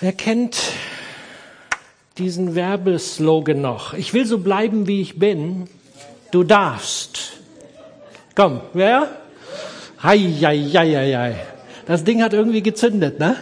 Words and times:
Wer 0.00 0.12
kennt 0.12 0.58
diesen 2.18 2.54
Werbeslogan 2.54 3.62
noch? 3.62 3.94
Ich 3.94 4.12
will 4.12 4.26
so 4.26 4.38
bleiben, 4.38 4.86
wie 4.86 5.00
ich 5.00 5.18
bin. 5.18 5.68
Du 6.30 6.44
darfst. 6.44 7.32
Komm, 8.34 8.60
wer? 8.74 9.08
Hei, 10.02 10.18
hei, 10.18 10.58
hei, 10.58 10.94
hei, 10.94 11.12
hei. 11.16 11.36
Das 11.86 12.04
Ding 12.04 12.22
hat 12.22 12.34
irgendwie 12.34 12.62
gezündet, 12.62 13.18
ne? 13.18 13.36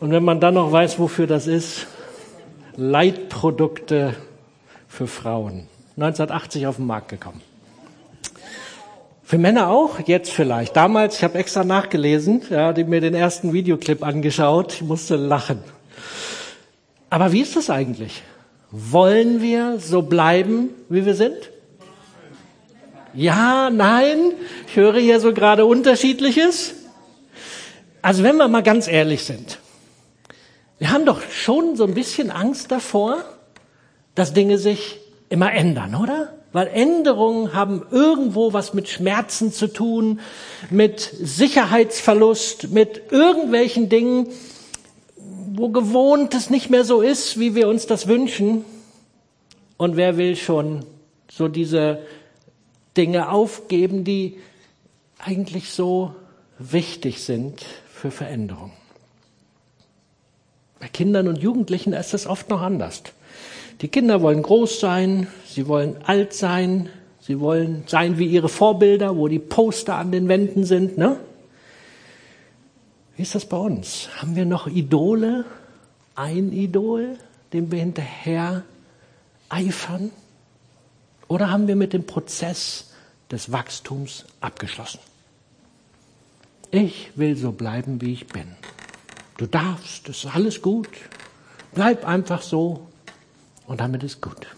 Und 0.00 0.10
wenn 0.10 0.22
man 0.24 0.38
dann 0.38 0.54
noch 0.54 0.70
weiß, 0.70 0.98
wofür 0.98 1.26
das 1.26 1.46
ist, 1.46 1.86
Leitprodukte 2.76 4.14
für 4.86 5.06
Frauen. 5.06 5.66
1980 5.96 6.66
auf 6.66 6.76
den 6.76 6.86
Markt 6.86 7.08
gekommen. 7.08 7.40
Für 9.30 9.38
Männer 9.38 9.68
auch, 9.68 10.00
jetzt 10.08 10.32
vielleicht. 10.32 10.74
Damals, 10.74 11.18
ich 11.18 11.22
habe 11.22 11.38
extra 11.38 11.62
nachgelesen, 11.62 12.42
ja, 12.50 12.72
die 12.72 12.82
mir 12.82 13.00
den 13.00 13.14
ersten 13.14 13.52
Videoclip 13.52 14.02
angeschaut, 14.02 14.72
ich 14.72 14.82
musste 14.82 15.14
lachen. 15.14 15.62
Aber 17.10 17.30
wie 17.30 17.40
ist 17.40 17.54
das 17.54 17.70
eigentlich? 17.70 18.24
Wollen 18.72 19.40
wir 19.40 19.78
so 19.78 20.02
bleiben, 20.02 20.70
wie 20.88 21.06
wir 21.06 21.14
sind? 21.14 21.48
Ja, 23.14 23.70
nein, 23.70 24.32
ich 24.66 24.74
höre 24.74 24.98
hier 24.98 25.20
so 25.20 25.32
gerade 25.32 25.64
unterschiedliches. 25.64 26.74
Also 28.02 28.24
wenn 28.24 28.36
wir 28.36 28.48
mal 28.48 28.64
ganz 28.64 28.88
ehrlich 28.88 29.22
sind, 29.22 29.60
wir 30.80 30.90
haben 30.90 31.06
doch 31.06 31.22
schon 31.30 31.76
so 31.76 31.84
ein 31.84 31.94
bisschen 31.94 32.32
Angst 32.32 32.72
davor, 32.72 33.24
dass 34.16 34.32
Dinge 34.32 34.58
sich 34.58 34.98
immer 35.28 35.52
ändern, 35.52 35.94
oder? 35.94 36.32
Weil 36.52 36.66
Änderungen 36.68 37.54
haben 37.54 37.86
irgendwo 37.90 38.52
was 38.52 38.74
mit 38.74 38.88
Schmerzen 38.88 39.52
zu 39.52 39.68
tun, 39.68 40.20
mit 40.68 41.00
Sicherheitsverlust, 41.00 42.70
mit 42.70 43.12
irgendwelchen 43.12 43.88
Dingen, 43.88 44.28
wo 45.52 45.68
gewohnt 45.68 46.34
es 46.34 46.50
nicht 46.50 46.70
mehr 46.70 46.84
so 46.84 47.02
ist, 47.02 47.38
wie 47.38 47.54
wir 47.54 47.68
uns 47.68 47.86
das 47.86 48.08
wünschen. 48.08 48.64
Und 49.76 49.96
wer 49.96 50.16
will 50.16 50.34
schon 50.34 50.84
so 51.30 51.46
diese 51.46 52.00
Dinge 52.96 53.30
aufgeben, 53.30 54.02
die 54.04 54.38
eigentlich 55.18 55.70
so 55.70 56.14
wichtig 56.58 57.22
sind 57.22 57.64
für 57.94 58.10
Veränderung? 58.10 58.72
Bei 60.80 60.88
Kindern 60.88 61.28
und 61.28 61.38
Jugendlichen 61.38 61.92
ist 61.92 62.12
das 62.14 62.26
oft 62.26 62.48
noch 62.48 62.62
anders. 62.62 63.02
Die 63.80 63.88
Kinder 63.88 64.20
wollen 64.20 64.42
groß 64.42 64.78
sein, 64.78 65.26
sie 65.46 65.66
wollen 65.66 65.96
alt 66.04 66.34
sein, 66.34 66.90
sie 67.20 67.40
wollen 67.40 67.84
sein 67.86 68.18
wie 68.18 68.26
ihre 68.26 68.50
Vorbilder, 68.50 69.16
wo 69.16 69.26
die 69.26 69.38
Poster 69.38 69.96
an 69.96 70.12
den 70.12 70.28
Wänden 70.28 70.64
sind. 70.64 70.98
Ne? 70.98 71.18
Wie 73.16 73.22
ist 73.22 73.34
das 73.34 73.46
bei 73.46 73.56
uns? 73.56 74.08
Haben 74.16 74.36
wir 74.36 74.44
noch 74.44 74.66
Idole? 74.66 75.46
Ein 76.14 76.52
Idol, 76.52 77.16
dem 77.54 77.72
wir 77.72 77.80
hinterher 77.80 78.64
eifern? 79.48 80.10
Oder 81.28 81.50
haben 81.50 81.66
wir 81.66 81.76
mit 81.76 81.94
dem 81.94 82.04
Prozess 82.04 82.92
des 83.30 83.50
Wachstums 83.50 84.26
abgeschlossen? 84.40 85.00
Ich 86.70 87.12
will 87.16 87.36
so 87.36 87.52
bleiben, 87.52 88.00
wie 88.00 88.12
ich 88.12 88.26
bin. 88.26 88.46
Du 89.38 89.46
darfst, 89.46 90.08
es 90.08 90.24
ist 90.24 90.34
alles 90.34 90.60
gut. 90.60 90.88
Bleib 91.72 92.06
einfach 92.06 92.42
so, 92.42 92.89
und 93.70 93.78
damit 93.78 94.02
ist 94.02 94.20
gut. 94.20 94.48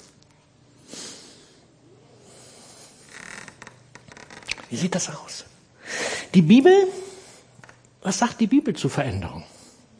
Wie 4.70 4.76
sieht 4.76 4.94
das 4.94 5.10
aus? 5.10 5.44
Die 6.32 6.40
Bibel, 6.40 6.72
was 8.02 8.18
sagt 8.18 8.40
die 8.40 8.46
Bibel 8.46 8.74
zu 8.74 8.88
Veränderung? 8.88 9.44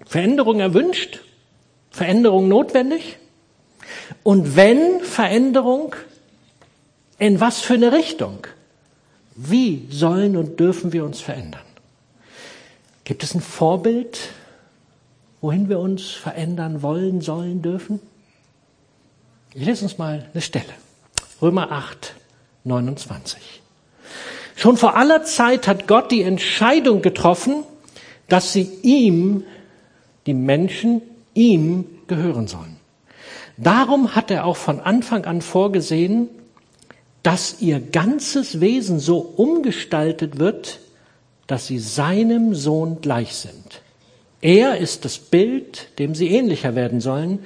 Veränderung 0.06 0.60
erwünscht? 0.60 1.20
Veränderung 1.90 2.48
notwendig? 2.48 3.18
Und 4.22 4.56
wenn 4.56 5.02
Veränderung, 5.02 5.94
in 7.18 7.38
was 7.38 7.60
für 7.60 7.74
eine 7.74 7.92
Richtung? 7.92 8.46
Wie 9.34 9.88
sollen 9.90 10.38
und 10.38 10.58
dürfen 10.58 10.94
wir 10.94 11.04
uns 11.04 11.20
verändern? 11.20 11.66
Gibt 13.04 13.22
es 13.24 13.34
ein 13.34 13.42
Vorbild, 13.42 14.30
wohin 15.42 15.68
wir 15.68 15.80
uns 15.80 16.12
verändern 16.12 16.80
wollen, 16.80 17.20
sollen, 17.20 17.60
dürfen? 17.60 18.00
Ich 19.54 19.66
lese 19.66 19.84
uns 19.84 19.98
mal 19.98 20.26
eine 20.32 20.40
Stelle. 20.40 20.64
Römer 21.42 21.70
8, 21.70 22.14
29. 22.64 23.60
Schon 24.56 24.78
vor 24.78 24.96
aller 24.96 25.24
Zeit 25.24 25.68
hat 25.68 25.86
Gott 25.86 26.10
die 26.10 26.22
Entscheidung 26.22 27.02
getroffen, 27.02 27.64
dass 28.28 28.54
sie 28.54 28.70
ihm, 28.82 29.44
die 30.24 30.32
Menschen, 30.32 31.02
ihm 31.34 31.84
gehören 32.06 32.46
sollen. 32.46 32.78
Darum 33.58 34.14
hat 34.14 34.30
er 34.30 34.46
auch 34.46 34.56
von 34.56 34.80
Anfang 34.80 35.26
an 35.26 35.42
vorgesehen, 35.42 36.28
dass 37.22 37.60
ihr 37.60 37.78
ganzes 37.78 38.60
Wesen 38.60 39.00
so 39.00 39.18
umgestaltet 39.18 40.38
wird, 40.38 40.80
dass 41.46 41.66
sie 41.66 41.78
seinem 41.78 42.54
Sohn 42.54 43.02
gleich 43.02 43.34
sind. 43.34 43.82
Er 44.40 44.78
ist 44.78 45.04
das 45.04 45.18
Bild, 45.18 45.98
dem 45.98 46.14
sie 46.14 46.28
ähnlicher 46.28 46.74
werden 46.74 47.02
sollen, 47.02 47.40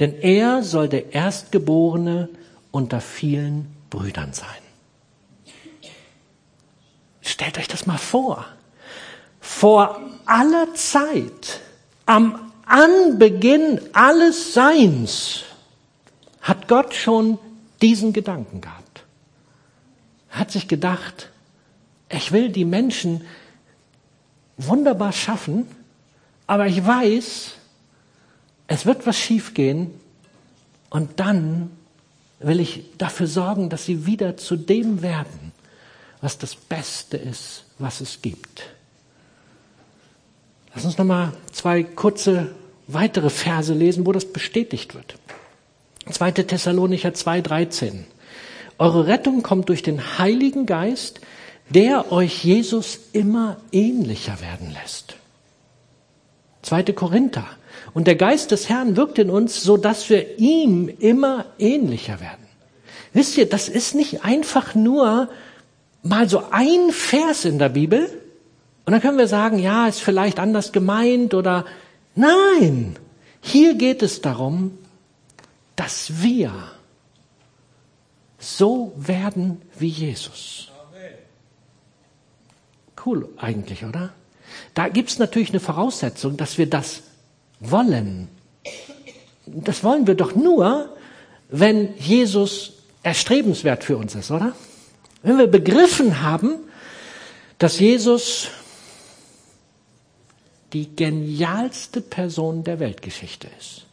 denn 0.00 0.18
er 0.20 0.62
soll 0.62 0.88
der 0.88 1.12
Erstgeborene 1.12 2.30
unter 2.70 3.00
vielen 3.00 3.66
Brüdern 3.90 4.32
sein. 4.32 4.48
Stellt 7.20 7.58
euch 7.58 7.68
das 7.68 7.86
mal 7.86 7.98
vor. 7.98 8.46
Vor 9.40 10.00
aller 10.24 10.74
Zeit, 10.74 11.60
am 12.06 12.52
Anbeginn 12.64 13.80
alles 13.92 14.54
Seins, 14.54 15.44
hat 16.40 16.66
Gott 16.66 16.94
schon 16.94 17.38
diesen 17.82 18.12
Gedanken 18.12 18.60
gehabt. 18.60 19.04
Er 20.30 20.40
hat 20.40 20.50
sich 20.50 20.66
gedacht, 20.66 21.30
ich 22.08 22.32
will 22.32 22.48
die 22.48 22.64
Menschen 22.64 23.26
wunderbar 24.56 25.12
schaffen, 25.12 25.66
aber 26.46 26.66
ich 26.66 26.84
weiß, 26.84 27.52
es 28.70 28.86
wird 28.86 29.04
was 29.04 29.18
schiefgehen 29.18 29.90
und 30.90 31.18
dann 31.18 31.72
will 32.38 32.60
ich 32.60 32.84
dafür 32.98 33.26
sorgen, 33.26 33.68
dass 33.68 33.84
sie 33.84 34.06
wieder 34.06 34.36
zu 34.36 34.54
dem 34.54 35.02
werden, 35.02 35.50
was 36.20 36.38
das 36.38 36.54
Beste 36.54 37.16
ist, 37.16 37.64
was 37.78 38.00
es 38.00 38.22
gibt. 38.22 38.62
Lass 40.72 40.84
uns 40.84 40.98
nochmal 40.98 41.32
zwei 41.50 41.82
kurze 41.82 42.54
weitere 42.86 43.28
Verse 43.28 43.74
lesen, 43.74 44.06
wo 44.06 44.12
das 44.12 44.32
bestätigt 44.32 44.94
wird. 44.94 45.16
2. 46.08 46.30
Thessalonicher 46.30 47.10
2,13. 47.10 48.04
Eure 48.78 49.08
Rettung 49.08 49.42
kommt 49.42 49.68
durch 49.68 49.82
den 49.82 50.18
Heiligen 50.18 50.66
Geist, 50.66 51.20
der 51.70 52.12
euch 52.12 52.44
Jesus 52.44 53.00
immer 53.12 53.56
ähnlicher 53.72 54.40
werden 54.40 54.72
lässt. 54.72 55.16
2. 56.62 56.84
Korinther 56.92 57.48
und 57.92 58.06
der 58.06 58.16
Geist 58.16 58.50
des 58.50 58.68
Herrn 58.68 58.96
wirkt 58.96 59.18
in 59.18 59.30
uns, 59.30 59.62
so 59.62 59.76
dass 59.76 60.08
wir 60.10 60.38
ihm 60.38 60.88
immer 60.88 61.46
ähnlicher 61.58 62.20
werden. 62.20 62.46
Wisst 63.12 63.36
ihr, 63.36 63.48
das 63.48 63.68
ist 63.68 63.94
nicht 63.94 64.24
einfach 64.24 64.74
nur 64.74 65.28
mal 66.02 66.28
so 66.28 66.44
ein 66.50 66.90
Vers 66.90 67.44
in 67.44 67.58
der 67.58 67.68
Bibel 67.68 68.08
und 68.86 68.92
dann 68.92 69.00
können 69.00 69.18
wir 69.18 69.28
sagen, 69.28 69.58
ja, 69.58 69.88
ist 69.88 70.00
vielleicht 70.00 70.38
anders 70.38 70.72
gemeint 70.72 71.34
oder 71.34 71.64
nein. 72.14 72.96
Hier 73.40 73.74
geht 73.74 74.02
es 74.02 74.20
darum, 74.20 74.78
dass 75.76 76.22
wir 76.22 76.52
so 78.38 78.92
werden 78.96 79.60
wie 79.78 79.88
Jesus. 79.88 80.68
Cool 83.04 83.28
eigentlich, 83.36 83.84
oder? 83.84 84.12
Da 84.74 84.88
gibt's 84.88 85.18
natürlich 85.18 85.50
eine 85.50 85.60
Voraussetzung, 85.60 86.36
dass 86.36 86.58
wir 86.58 86.68
das 86.68 87.02
wollen. 87.60 88.28
Das 89.46 89.84
wollen 89.84 90.06
wir 90.06 90.14
doch 90.14 90.34
nur, 90.34 90.96
wenn 91.48 91.96
Jesus 91.96 92.72
erstrebenswert 93.02 93.84
für 93.84 93.96
uns 93.96 94.14
ist, 94.14 94.30
oder? 94.30 94.54
Wenn 95.22 95.38
wir 95.38 95.46
begriffen 95.46 96.22
haben, 96.22 96.58
dass 97.58 97.78
Jesus 97.78 98.48
die 100.72 100.94
genialste 100.94 102.00
Person 102.00 102.64
der 102.64 102.80
Weltgeschichte 102.80 103.48
ist. 103.58 103.86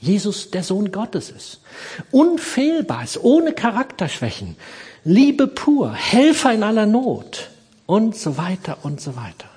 Jesus 0.00 0.50
der 0.50 0.62
Sohn 0.62 0.92
Gottes 0.92 1.30
ist. 1.30 1.60
Unfehlbar 2.10 3.04
ist, 3.04 3.22
ohne 3.22 3.52
Charakterschwächen. 3.52 4.56
Liebe 5.04 5.46
pur, 5.46 5.92
Helfer 5.92 6.52
in 6.52 6.62
aller 6.62 6.86
Not 6.86 7.50
und 7.86 8.16
so 8.16 8.36
weiter 8.36 8.78
und 8.82 9.00
so 9.00 9.16
weiter. 9.16 9.48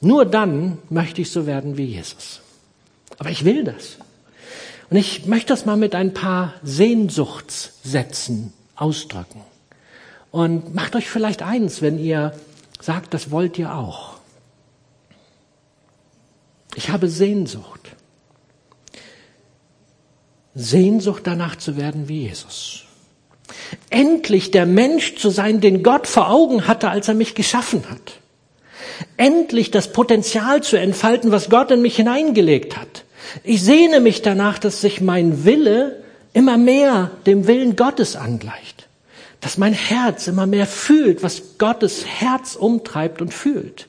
Nur 0.00 0.26
dann 0.26 0.78
möchte 0.90 1.22
ich 1.22 1.30
so 1.30 1.46
werden 1.46 1.76
wie 1.76 1.84
Jesus. 1.84 2.40
Aber 3.18 3.30
ich 3.30 3.44
will 3.44 3.64
das. 3.64 3.96
Und 4.90 4.96
ich 4.96 5.26
möchte 5.26 5.48
das 5.48 5.66
mal 5.66 5.76
mit 5.76 5.94
ein 5.94 6.14
paar 6.14 6.54
Sehnsuchtssätzen 6.62 8.52
ausdrücken. 8.76 9.40
Und 10.30 10.74
macht 10.74 10.96
euch 10.96 11.08
vielleicht 11.08 11.42
eins, 11.42 11.80
wenn 11.80 11.98
ihr 11.98 12.34
sagt, 12.80 13.14
das 13.14 13.30
wollt 13.30 13.58
ihr 13.58 13.74
auch. 13.74 14.14
Ich 16.74 16.90
habe 16.90 17.08
Sehnsucht. 17.08 17.92
Sehnsucht 20.54 21.22
danach 21.24 21.56
zu 21.56 21.76
werden 21.76 22.08
wie 22.08 22.22
Jesus. 22.22 22.84
Endlich 23.90 24.50
der 24.50 24.66
Mensch 24.66 25.16
zu 25.16 25.30
sein, 25.30 25.60
den 25.60 25.82
Gott 25.82 26.06
vor 26.06 26.30
Augen 26.30 26.66
hatte, 26.66 26.90
als 26.90 27.08
er 27.08 27.14
mich 27.14 27.34
geschaffen 27.34 27.88
hat. 27.90 28.20
Endlich 29.16 29.70
das 29.70 29.92
Potenzial 29.92 30.62
zu 30.62 30.76
entfalten, 30.76 31.30
was 31.30 31.50
Gott 31.50 31.70
in 31.70 31.82
mich 31.82 31.96
hineingelegt 31.96 32.76
hat. 32.76 33.03
Ich 33.42 33.62
sehne 33.62 34.00
mich 34.00 34.22
danach, 34.22 34.58
dass 34.58 34.80
sich 34.80 35.00
mein 35.00 35.44
Wille 35.44 36.02
immer 36.32 36.58
mehr 36.58 37.10
dem 37.26 37.46
Willen 37.46 37.76
Gottes 37.76 38.16
angleicht. 38.16 38.88
Dass 39.40 39.58
mein 39.58 39.72
Herz 39.72 40.26
immer 40.26 40.46
mehr 40.46 40.66
fühlt, 40.66 41.22
was 41.22 41.58
Gottes 41.58 42.06
Herz 42.06 42.56
umtreibt 42.56 43.20
und 43.20 43.32
fühlt. 43.32 43.88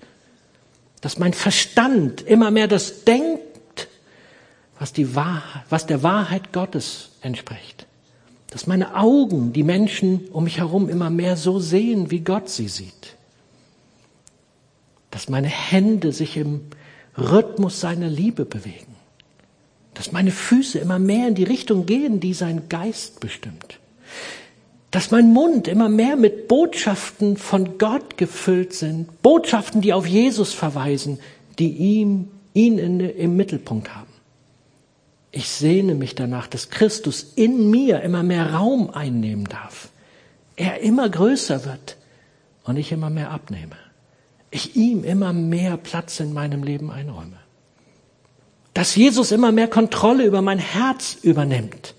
Dass 1.02 1.18
mein 1.18 1.34
Verstand 1.34 2.22
immer 2.22 2.52
mehr 2.52 2.68
das 2.68 3.04
denkt, 3.04 3.88
was, 4.80 4.94
die 4.94 5.16
Wahrheit, 5.16 5.64
was 5.70 5.86
der 5.86 6.04
Wahrheit 6.04 6.52
Gottes 6.52 7.10
entspricht. 7.22 7.88
Dass 8.52 8.68
meine 8.68 8.96
Augen 8.96 9.54
die 9.54 9.64
Menschen 9.64 10.28
um 10.32 10.46
mich 10.46 10.58
herum 10.60 10.90
immer 10.90 11.10
mehr 11.10 11.38
so 11.38 11.60
sehen, 11.60 12.12
wie 12.12 12.22
Gott 12.22 12.50
sie 12.50 12.68
sieht. 12.68 13.16
Dass 15.12 15.30
meine 15.30 15.48
Hände 15.48 16.12
sich 16.12 16.38
im 16.38 16.62
Rhythmus 17.18 17.80
seiner 17.80 18.10
Liebe 18.10 18.44
bewegen 18.44 18.95
dass 19.96 20.12
meine 20.12 20.32
Füße 20.32 20.78
immer 20.78 21.00
mehr 21.00 21.30
in 21.30 21.36
die 21.36 21.44
Richtung 21.44 21.86
gehen, 21.86 22.20
die 22.20 22.34
sein 22.34 22.70
Geist 22.70 23.20
bestimmt. 23.22 23.80
Dass 24.92 25.10
mein 25.10 25.34
Mund 25.34 25.68
immer 25.68 25.90
mehr 25.90 26.16
mit 26.16 26.48
Botschaften 26.48 27.38
von 27.38 27.78
Gott 27.78 28.18
gefüllt 28.18 28.74
sind, 28.74 29.22
Botschaften, 29.24 29.82
die 29.82 29.94
auf 29.94 30.06
Jesus 30.06 30.54
verweisen, 30.54 31.20
die 31.58 31.70
ihm, 31.70 32.30
ihn 32.54 32.78
in, 32.78 33.00
im 33.00 33.36
Mittelpunkt 33.36 33.96
haben. 33.96 34.12
Ich 35.32 35.50
sehne 35.50 35.96
mich 35.96 36.16
danach, 36.16 36.48
dass 36.48 36.70
Christus 36.70 37.34
in 37.36 37.70
mir 37.70 38.02
immer 38.02 38.24
mehr 38.24 38.54
Raum 38.54 38.90
einnehmen 38.90 39.46
darf. 39.46 39.90
Er 40.56 40.82
immer 40.82 41.10
größer 41.10 41.66
wird 41.66 41.98
und 42.64 42.78
ich 42.78 42.92
immer 42.92 43.10
mehr 43.10 43.32
abnehme. 43.32 43.76
Ich 44.52 44.76
ihm 44.76 45.04
immer 45.04 45.34
mehr 45.34 45.76
Platz 45.76 46.20
in 46.22 46.34
meinem 46.34 46.64
Leben 46.64 46.92
einräume 46.92 47.45
dass 48.76 48.94
Jesus 48.94 49.32
immer 49.32 49.54
mehr 49.54 49.70
Kontrolle 49.70 50.26
über 50.26 50.42
mein 50.42 50.60
Herz 50.60 51.18
übernimmt, 51.24 51.96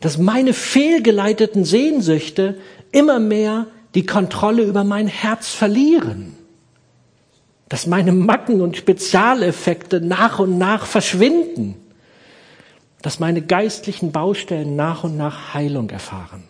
dass 0.00 0.16
meine 0.16 0.54
fehlgeleiteten 0.54 1.64
Sehnsüchte 1.64 2.56
immer 2.92 3.18
mehr 3.18 3.66
die 3.96 4.06
Kontrolle 4.06 4.62
über 4.62 4.84
mein 4.84 5.08
Herz 5.08 5.48
verlieren, 5.48 6.36
dass 7.68 7.88
meine 7.88 8.12
Macken 8.12 8.60
und 8.60 8.76
Spezialeffekte 8.76 10.00
nach 10.00 10.38
und 10.38 10.56
nach 10.56 10.86
verschwinden, 10.86 11.74
dass 13.02 13.18
meine 13.18 13.42
geistlichen 13.42 14.12
Baustellen 14.12 14.76
nach 14.76 15.02
und 15.02 15.16
nach 15.16 15.52
Heilung 15.52 15.90
erfahren 15.90 16.44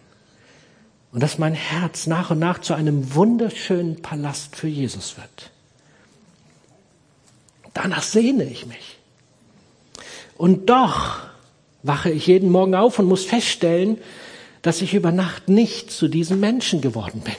und 1.10 1.22
dass 1.22 1.38
mein 1.38 1.54
Herz 1.54 2.06
nach 2.06 2.30
und 2.30 2.38
nach 2.38 2.58
zu 2.60 2.74
einem 2.74 3.14
wunderschönen 3.14 4.02
Palast 4.02 4.56
für 4.56 4.68
Jesus 4.68 5.16
wird. 5.16 5.50
Danach 7.72 8.02
sehne 8.02 8.44
ich 8.44 8.66
mich. 8.66 8.97
Und 10.38 10.70
doch 10.70 11.18
wache 11.82 12.10
ich 12.10 12.26
jeden 12.26 12.50
Morgen 12.50 12.74
auf 12.74 12.98
und 12.98 13.06
muss 13.06 13.24
feststellen, 13.24 13.98
dass 14.62 14.80
ich 14.80 14.94
über 14.94 15.12
Nacht 15.12 15.48
nicht 15.48 15.90
zu 15.90 16.08
diesem 16.08 16.40
Menschen 16.40 16.80
geworden 16.80 17.20
bin. 17.20 17.34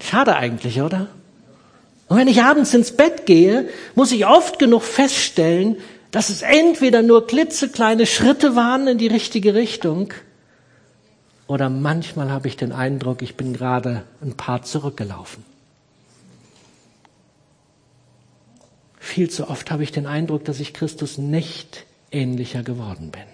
Schade 0.00 0.36
eigentlich, 0.36 0.82
oder? 0.82 1.08
Und 2.08 2.16
wenn 2.16 2.28
ich 2.28 2.42
abends 2.42 2.74
ins 2.74 2.92
Bett 2.96 3.26
gehe, 3.26 3.68
muss 3.94 4.10
ich 4.10 4.26
oft 4.26 4.58
genug 4.58 4.82
feststellen, 4.82 5.76
dass 6.10 6.28
es 6.28 6.42
entweder 6.42 7.02
nur 7.02 7.26
klitzekleine 7.26 8.06
Schritte 8.06 8.56
waren 8.56 8.88
in 8.88 8.98
die 8.98 9.06
richtige 9.06 9.54
Richtung, 9.54 10.12
oder 11.46 11.68
manchmal 11.68 12.30
habe 12.30 12.48
ich 12.48 12.56
den 12.56 12.72
Eindruck, 12.72 13.20
ich 13.20 13.36
bin 13.36 13.52
gerade 13.52 14.04
ein 14.22 14.34
paar 14.34 14.62
zurückgelaufen. 14.62 15.44
Viel 19.02 19.28
zu 19.28 19.50
oft 19.50 19.72
habe 19.72 19.82
ich 19.82 19.90
den 19.90 20.06
Eindruck, 20.06 20.44
dass 20.44 20.60
ich 20.60 20.72
Christus 20.72 21.18
nicht 21.18 21.86
ähnlicher 22.12 22.62
geworden 22.62 23.10
bin. 23.10 23.24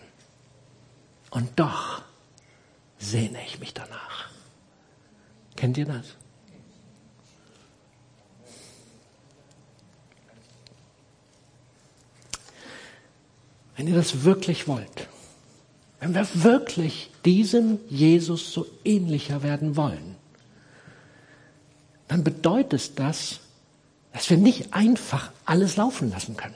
Und 1.31 1.51
doch 1.61 2.01
sehne 2.99 3.39
ich 3.47 3.61
mich 3.61 3.75
danach. 3.75 4.31
Kennt 5.57 5.77
ihr 5.77 5.85
das? 5.85 6.07
Wenn 13.77 13.89
ihr 13.89 13.95
das 13.95 14.25
wirklich 14.25 14.67
wollt, 14.67 15.07
wenn 16.01 16.15
wir 16.15 16.27
wirklich 16.33 17.11
diesem 17.27 17.79
Jesus 17.91 18.55
so 18.55 18.67
ähnlicher 18.87 19.43
werden 19.43 19.77
wollen, 19.77 20.17
dann 22.09 22.25
bedeutet 22.25 22.99
das, 22.99 23.41
dass 24.13 24.31
wir 24.31 24.37
nicht 24.37 24.75
einfach 24.75 25.31
alles 25.45 25.77
laufen 25.77 26.11
lassen 26.11 26.37
können. 26.37 26.55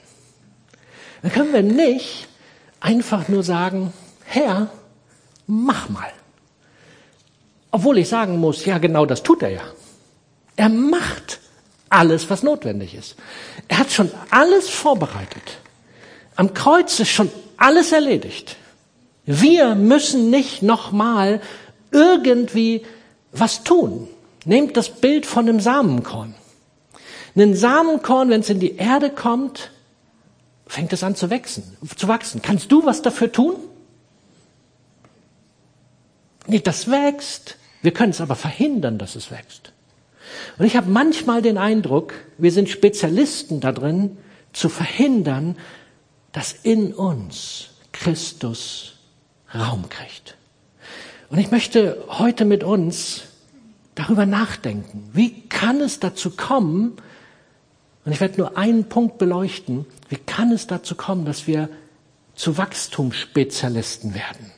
Dann 1.21 1.31
können 1.31 1.53
wir 1.53 1.63
nicht 1.63 2.27
einfach 2.79 3.27
nur 3.29 3.43
sagen, 3.43 3.93
Herr, 4.25 4.69
mach 5.47 5.89
mal. 5.89 6.11
Obwohl 7.71 7.97
ich 7.97 8.09
sagen 8.09 8.37
muss, 8.37 8.65
ja 8.65 8.77
genau 8.77 9.05
das 9.05 9.23
tut 9.23 9.41
er 9.41 9.49
ja. 9.49 9.63
Er 10.55 10.69
macht 10.69 11.39
alles, 11.89 12.29
was 12.29 12.43
notwendig 12.43 12.93
ist. 12.93 13.15
Er 13.67 13.79
hat 13.79 13.91
schon 13.91 14.11
alles 14.29 14.69
vorbereitet. 14.69 15.59
Am 16.35 16.53
Kreuz 16.53 16.99
ist 16.99 17.09
schon 17.09 17.31
alles 17.57 17.91
erledigt. 17.91 18.57
Wir 19.25 19.75
müssen 19.75 20.29
nicht 20.29 20.61
nochmal 20.61 21.41
irgendwie 21.91 22.85
was 23.31 23.63
tun. 23.63 24.07
Nehmt 24.45 24.75
das 24.75 24.89
Bild 24.89 25.25
von 25.25 25.47
einem 25.47 25.59
Samenkorn. 25.59 26.35
Ein 27.35 27.55
Samenkorn, 27.55 28.29
wenn 28.29 28.41
es 28.41 28.49
in 28.49 28.59
die 28.59 28.75
Erde 28.75 29.09
kommt, 29.09 29.71
fängt 30.67 30.93
es 30.93 31.03
an 31.03 31.15
zu 31.15 31.29
wachsen, 31.29 31.77
zu 31.95 32.07
wachsen. 32.07 32.41
Kannst 32.41 32.71
du 32.71 32.85
was 32.85 33.01
dafür 33.01 33.31
tun? 33.31 33.55
Nee, 36.47 36.59
das 36.59 36.89
wächst. 36.89 37.57
Wir 37.81 37.91
können 37.91 38.11
es 38.11 38.21
aber 38.21 38.35
verhindern, 38.35 38.97
dass 38.97 39.15
es 39.15 39.31
wächst. 39.31 39.73
Und 40.57 40.65
ich 40.65 40.75
habe 40.75 40.89
manchmal 40.89 41.41
den 41.41 41.57
Eindruck, 41.57 42.13
wir 42.37 42.51
sind 42.51 42.69
Spezialisten 42.69 43.59
darin, 43.59 44.17
zu 44.53 44.69
verhindern, 44.69 45.57
dass 46.31 46.53
in 46.53 46.93
uns 46.93 47.69
Christus 47.91 48.93
Raum 49.53 49.89
kriegt. 49.89 50.37
Und 51.29 51.39
ich 51.39 51.51
möchte 51.51 52.03
heute 52.07 52.45
mit 52.45 52.63
uns 52.63 53.23
darüber 53.95 54.25
nachdenken. 54.25 55.09
Wie 55.13 55.41
kann 55.49 55.81
es 55.81 55.99
dazu 55.99 56.31
kommen, 56.31 56.97
und 58.05 58.11
ich 58.11 58.19
werde 58.19 58.37
nur 58.37 58.57
einen 58.57 58.85
Punkt 58.85 59.17
beleuchten. 59.17 59.85
Wie 60.09 60.17
kann 60.17 60.51
es 60.51 60.67
dazu 60.67 60.95
kommen, 60.95 61.25
dass 61.25 61.47
wir 61.47 61.69
zu 62.35 62.57
Wachstumsspezialisten 62.57 64.13
werden? 64.13 64.51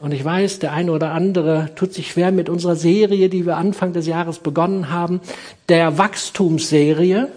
Und 0.00 0.12
ich 0.12 0.24
weiß, 0.24 0.58
der 0.58 0.72
eine 0.72 0.90
oder 0.90 1.12
andere 1.12 1.70
tut 1.76 1.94
sich 1.94 2.10
schwer 2.10 2.32
mit 2.32 2.48
unserer 2.48 2.74
Serie, 2.74 3.28
die 3.28 3.46
wir 3.46 3.56
Anfang 3.56 3.92
des 3.92 4.08
Jahres 4.08 4.40
begonnen 4.40 4.90
haben, 4.90 5.20
der 5.68 5.96
Wachstumsserie. 5.96 7.28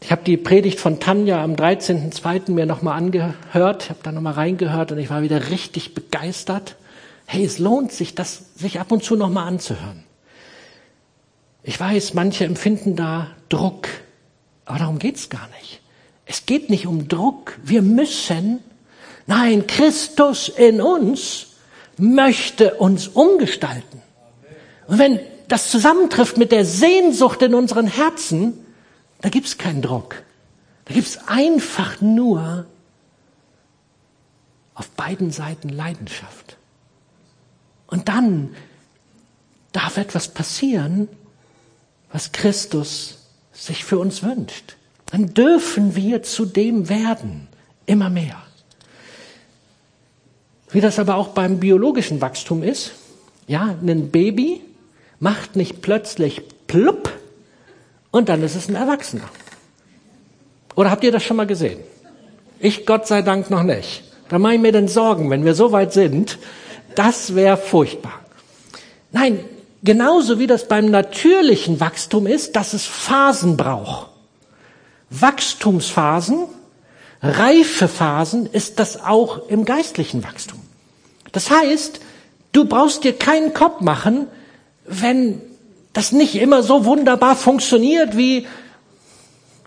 Ich 0.00 0.10
habe 0.10 0.22
die 0.24 0.38
Predigt 0.38 0.80
von 0.80 0.98
Tanja 0.98 1.42
am 1.42 1.54
13.02. 1.54 2.52
mir 2.52 2.64
nochmal 2.64 2.96
angehört, 2.96 3.82
ich 3.82 3.90
habe 3.90 4.00
da 4.04 4.12
nochmal 4.12 4.34
reingehört 4.34 4.92
und 4.92 4.98
ich 4.98 5.10
war 5.10 5.20
wieder 5.20 5.50
richtig 5.50 5.94
begeistert. 5.94 6.76
Hey, 7.26 7.44
es 7.44 7.58
lohnt 7.58 7.92
sich, 7.92 8.14
das 8.14 8.54
sich 8.54 8.80
ab 8.80 8.90
und 8.90 9.04
zu 9.04 9.16
nochmal 9.16 9.48
anzuhören. 9.48 10.05
Ich 11.68 11.80
weiß, 11.80 12.14
manche 12.14 12.44
empfinden 12.44 12.94
da 12.94 13.32
Druck, 13.48 13.88
aber 14.66 14.78
darum 14.78 15.00
geht's 15.00 15.28
gar 15.30 15.48
nicht. 15.48 15.80
Es 16.24 16.46
geht 16.46 16.70
nicht 16.70 16.86
um 16.86 17.08
Druck. 17.08 17.58
Wir 17.60 17.82
müssen, 17.82 18.60
nein, 19.26 19.66
Christus 19.66 20.48
in 20.48 20.80
uns 20.80 21.48
möchte 21.98 22.74
uns 22.74 23.08
umgestalten. 23.08 24.00
Und 24.86 25.00
wenn 25.00 25.18
das 25.48 25.68
zusammentrifft 25.68 26.36
mit 26.36 26.52
der 26.52 26.64
Sehnsucht 26.64 27.42
in 27.42 27.52
unseren 27.52 27.88
Herzen, 27.88 28.64
da 29.20 29.28
gibt's 29.28 29.58
keinen 29.58 29.82
Druck. 29.82 30.22
Da 30.84 30.94
gibt's 30.94 31.18
einfach 31.26 32.00
nur 32.00 32.66
auf 34.74 34.88
beiden 34.90 35.32
Seiten 35.32 35.68
Leidenschaft. 35.68 36.58
Und 37.88 38.08
dann 38.08 38.54
darf 39.72 39.96
etwas 39.96 40.28
passieren, 40.28 41.08
was 42.12 42.32
Christus 42.32 43.18
sich 43.52 43.84
für 43.84 43.98
uns 43.98 44.22
wünscht. 44.22 44.76
Dann 45.06 45.34
dürfen 45.34 45.94
wir 45.96 46.22
zu 46.22 46.44
dem 46.44 46.88
werden, 46.88 47.48
immer 47.86 48.10
mehr. 48.10 48.42
Wie 50.70 50.80
das 50.80 50.98
aber 50.98 51.14
auch 51.14 51.28
beim 51.28 51.60
biologischen 51.60 52.20
Wachstum 52.20 52.62
ist, 52.62 52.92
ja, 53.46 53.76
ein 53.80 54.10
Baby 54.10 54.60
macht 55.20 55.56
nicht 55.56 55.80
plötzlich 55.80 56.42
plupp 56.66 57.12
und 58.10 58.28
dann 58.28 58.42
ist 58.42 58.56
es 58.56 58.68
ein 58.68 58.74
Erwachsener. 58.74 59.28
Oder 60.74 60.90
habt 60.90 61.04
ihr 61.04 61.12
das 61.12 61.22
schon 61.22 61.36
mal 61.36 61.46
gesehen? 61.46 61.80
Ich 62.58 62.84
Gott 62.84 63.06
sei 63.06 63.22
Dank 63.22 63.50
noch 63.50 63.62
nicht. 63.62 64.04
Da 64.28 64.38
mache 64.38 64.54
ich 64.54 64.60
mir 64.60 64.72
denn 64.72 64.88
Sorgen, 64.88 65.30
wenn 65.30 65.44
wir 65.44 65.54
so 65.54 65.72
weit 65.72 65.92
sind. 65.92 66.38
Das 66.94 67.34
wäre 67.34 67.56
furchtbar. 67.56 68.20
Nein, 69.12 69.40
genauso 69.86 70.38
wie 70.38 70.46
das 70.46 70.68
beim 70.68 70.90
natürlichen 70.90 71.80
Wachstum 71.80 72.26
ist, 72.26 72.56
dass 72.56 72.74
es 72.74 72.84
Phasen 72.84 73.56
braucht. 73.56 74.08
Wachstumsphasen, 75.08 76.44
reife 77.22 77.88
Phasen 77.88 78.44
ist 78.44 78.78
das 78.78 79.02
auch 79.02 79.48
im 79.48 79.64
geistlichen 79.64 80.22
Wachstum. 80.24 80.60
Das 81.32 81.50
heißt, 81.50 82.00
du 82.52 82.66
brauchst 82.66 83.04
dir 83.04 83.14
keinen 83.14 83.54
Kopf 83.54 83.80
machen, 83.80 84.26
wenn 84.84 85.40
das 85.94 86.12
nicht 86.12 86.34
immer 86.34 86.62
so 86.62 86.84
wunderbar 86.84 87.36
funktioniert, 87.36 88.16
wie 88.16 88.46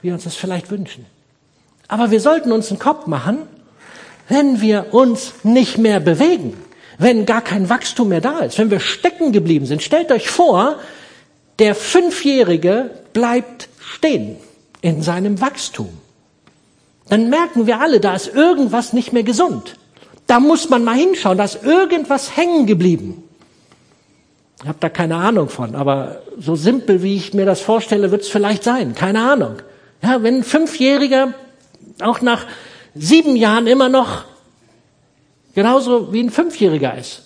wir 0.01 0.13
uns 0.13 0.25
das 0.25 0.35
vielleicht 0.35 0.69
wünschen. 0.69 1.05
Aber 1.87 2.11
wir 2.11 2.19
sollten 2.19 2.51
uns 2.51 2.69
einen 2.69 2.79
Kopf 2.79 3.07
machen, 3.07 3.39
wenn 4.27 4.61
wir 4.61 4.93
uns 4.93 5.33
nicht 5.43 5.79
mehr 5.79 5.99
bewegen, 5.99 6.53
wenn 6.99 7.25
gar 7.25 7.41
kein 7.41 7.69
Wachstum 7.69 8.09
mehr 8.09 8.21
da 8.21 8.39
ist, 8.39 8.59
wenn 8.59 8.69
wir 8.69 8.81
stecken 8.81 9.31
geblieben 9.31 9.65
sind. 9.65 9.81
Stellt 9.81 10.11
euch 10.11 10.29
vor, 10.29 10.75
der 11.57 11.73
Fünfjährige 11.73 12.91
bleibt 13.13 13.69
stehen 13.79 14.35
in 14.81 15.01
seinem 15.01 15.41
Wachstum. 15.41 15.89
Dann 17.07 17.29
merken 17.29 17.65
wir 17.65 17.79
alle, 17.79 17.99
da 17.99 18.13
ist 18.13 18.27
irgendwas 18.27 18.93
nicht 18.93 19.13
mehr 19.13 19.23
gesund. 19.23 19.75
Da 20.27 20.39
muss 20.39 20.69
man 20.69 20.83
mal 20.83 20.95
hinschauen, 20.95 21.37
da 21.37 21.45
ist 21.45 21.63
irgendwas 21.63 22.37
hängen 22.37 22.67
geblieben. 22.67 23.23
Ich 24.61 24.67
habe 24.67 24.77
da 24.81 24.89
keine 24.89 25.15
Ahnung 25.15 25.47
von, 25.49 25.75
aber 25.75 26.21
so 26.37 26.55
simpel, 26.55 27.01
wie 27.01 27.15
ich 27.15 27.33
mir 27.33 27.45
das 27.45 27.61
vorstelle, 27.61 28.11
wird 28.11 28.23
es 28.23 28.29
vielleicht 28.29 28.63
sein. 28.63 28.93
Keine 28.93 29.21
Ahnung. 29.21 29.55
Ja, 30.03 30.21
wenn 30.21 30.39
ein 30.39 30.43
Fünfjähriger 30.43 31.33
auch 32.01 32.21
nach 32.21 32.45
sieben 32.93 33.37
Jahren 33.37 33.67
immer 33.67 33.89
noch 33.89 34.25
genauso 35.53 36.13
wie 36.13 36.21
ein 36.21 36.29
Fünfjähriger 36.29 36.97
ist. 36.97 37.23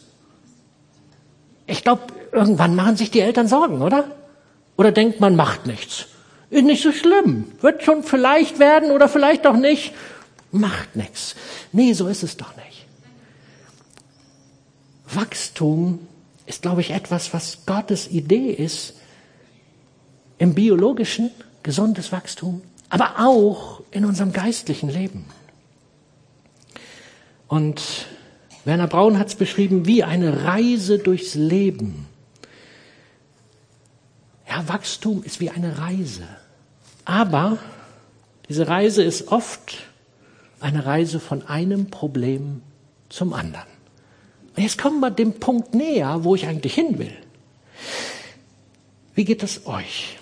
Ich 1.68 1.84
glaube, 1.84 2.04
irgendwann 2.32 2.76
machen 2.76 2.98
sich 2.98 3.12
die 3.12 3.22
Eltern 3.22 3.48
Sorgen, 3.48 3.82
oder? 3.82 4.06
Oder 4.78 4.92
denkt 4.92 5.20
man 5.20 5.36
macht 5.36 5.66
nichts. 5.66 6.08
Ist 6.50 6.66
nicht 6.66 6.84
so 6.84 6.92
schlimm. 6.92 7.52
Wird 7.62 7.84
schon 7.84 8.04
vielleicht 8.04 8.60
werden 8.60 8.92
oder 8.92 9.08
vielleicht 9.08 9.48
auch 9.48 9.56
nicht. 9.56 9.94
Macht 10.52 10.96
nichts. 10.96 11.36
Nee, 11.72 11.94
so 11.94 12.08
ist 12.08 12.24
es 12.24 12.38
doch 12.38 12.56
nicht. 12.56 12.86
Wachstum 15.16 16.00
ist, 16.46 16.62
glaube 16.62 16.82
ich, 16.82 16.92
etwas, 16.92 17.34
was 17.34 17.66
Gottes 17.66 18.08
Idee 18.10 18.52
ist 18.52 18.96
im 20.38 20.54
biologischen, 20.54 21.32
gesundes 21.64 22.12
Wachstum, 22.12 22.62
aber 22.90 23.20
auch 23.20 23.82
in 23.92 24.06
unserem 24.06 24.34
geistlichen 24.34 24.90
Leben. 24.90 25.26
Und 27.54 28.08
Werner 28.66 28.88
Braun 28.88 29.20
hat 29.20 29.28
es 29.28 29.36
beschrieben 29.36 29.86
wie 29.86 30.04
eine 30.04 30.44
Reise 30.44 30.98
durchs 30.98 31.36
Leben. 31.36 32.08
Ja, 34.50 34.68
Wachstum 34.68 35.22
ist 35.22 35.40
wie 35.40 35.52
eine 35.52 35.78
Reise. 35.78 36.24
Aber 37.06 37.60
diese 38.50 38.68
Reise 38.68 39.04
ist 39.04 39.28
oft 39.28 39.84
eine 40.62 40.88
Reise 40.88 41.20
von 41.20 41.46
einem 41.46 41.92
Problem 41.92 42.64
zum 43.10 43.34
anderen. 43.34 43.70
Und 44.56 44.64
jetzt 44.64 44.80
kommen 44.80 45.00
wir 45.00 45.12
dem 45.12 45.34
Punkt 45.34 45.76
näher, 45.76 46.24
wo 46.24 46.34
ich 46.34 46.48
eigentlich 46.48 46.74
hin 46.74 46.98
will. 46.98 47.16
Wie 49.14 49.26
geht 49.26 49.44
es 49.44 49.68
euch? 49.68 50.18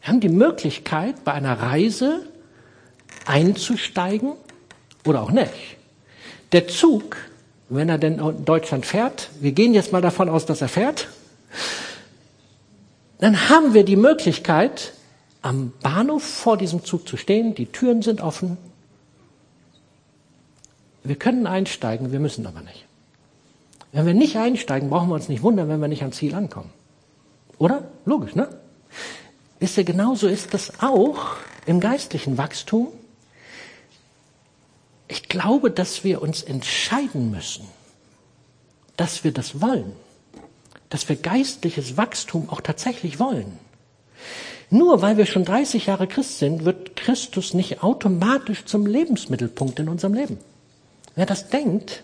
Wir 0.00 0.08
haben 0.08 0.18
die 0.18 0.28
Möglichkeit, 0.28 1.22
bei 1.22 1.34
einer 1.34 1.60
Reise 1.60 2.26
einzusteigen 3.26 4.32
oder 5.06 5.22
auch 5.22 5.30
nicht. 5.30 5.52
Der 6.52 6.68
Zug, 6.68 7.16
wenn 7.68 7.88
er 7.88 7.98
denn 7.98 8.18
in 8.18 8.44
Deutschland 8.44 8.86
fährt, 8.86 9.30
wir 9.40 9.52
gehen 9.52 9.74
jetzt 9.74 9.92
mal 9.92 10.02
davon 10.02 10.28
aus, 10.28 10.46
dass 10.46 10.60
er 10.60 10.68
fährt, 10.68 11.08
dann 13.18 13.48
haben 13.48 13.74
wir 13.74 13.84
die 13.84 13.96
Möglichkeit, 13.96 14.92
am 15.42 15.72
Bahnhof 15.82 16.22
vor 16.22 16.56
diesem 16.56 16.84
Zug 16.84 17.06
zu 17.06 17.16
stehen, 17.16 17.54
die 17.54 17.66
Türen 17.66 18.02
sind 18.02 18.20
offen. 18.20 18.56
Wir 21.02 21.16
können 21.16 21.46
einsteigen, 21.46 22.12
wir 22.12 22.20
müssen 22.20 22.46
aber 22.46 22.60
nicht. 22.62 22.86
Wenn 23.92 24.06
wir 24.06 24.14
nicht 24.14 24.36
einsteigen, 24.36 24.90
brauchen 24.90 25.08
wir 25.08 25.14
uns 25.14 25.28
nicht 25.28 25.42
wundern, 25.42 25.68
wenn 25.68 25.80
wir 25.80 25.88
nicht 25.88 26.02
ans 26.02 26.16
Ziel 26.16 26.34
ankommen. 26.34 26.70
Oder? 27.58 27.84
Logisch, 28.06 28.34
ne? 28.34 28.48
Wisst 29.60 29.76
ihr, 29.78 29.84
genauso 29.84 30.26
ist 30.26 30.52
das 30.54 30.80
auch 30.80 31.36
im 31.66 31.78
geistlichen 31.78 32.36
Wachstum. 32.36 32.88
Ich 35.08 35.28
glaube, 35.28 35.70
dass 35.70 36.04
wir 36.04 36.22
uns 36.22 36.42
entscheiden 36.42 37.30
müssen, 37.30 37.68
dass 38.96 39.24
wir 39.24 39.32
das 39.32 39.60
wollen, 39.60 39.92
dass 40.88 41.08
wir 41.08 41.16
geistliches 41.16 41.96
Wachstum 41.96 42.48
auch 42.48 42.60
tatsächlich 42.60 43.18
wollen. 43.18 43.58
Nur 44.70 45.02
weil 45.02 45.16
wir 45.16 45.26
schon 45.26 45.44
30 45.44 45.86
Jahre 45.86 46.06
Christ 46.06 46.38
sind, 46.38 46.64
wird 46.64 46.96
Christus 46.96 47.54
nicht 47.54 47.82
automatisch 47.82 48.64
zum 48.64 48.86
Lebensmittelpunkt 48.86 49.78
in 49.78 49.88
unserem 49.88 50.14
Leben. 50.14 50.38
Wer 51.14 51.26
das 51.26 51.48
denkt, 51.48 52.02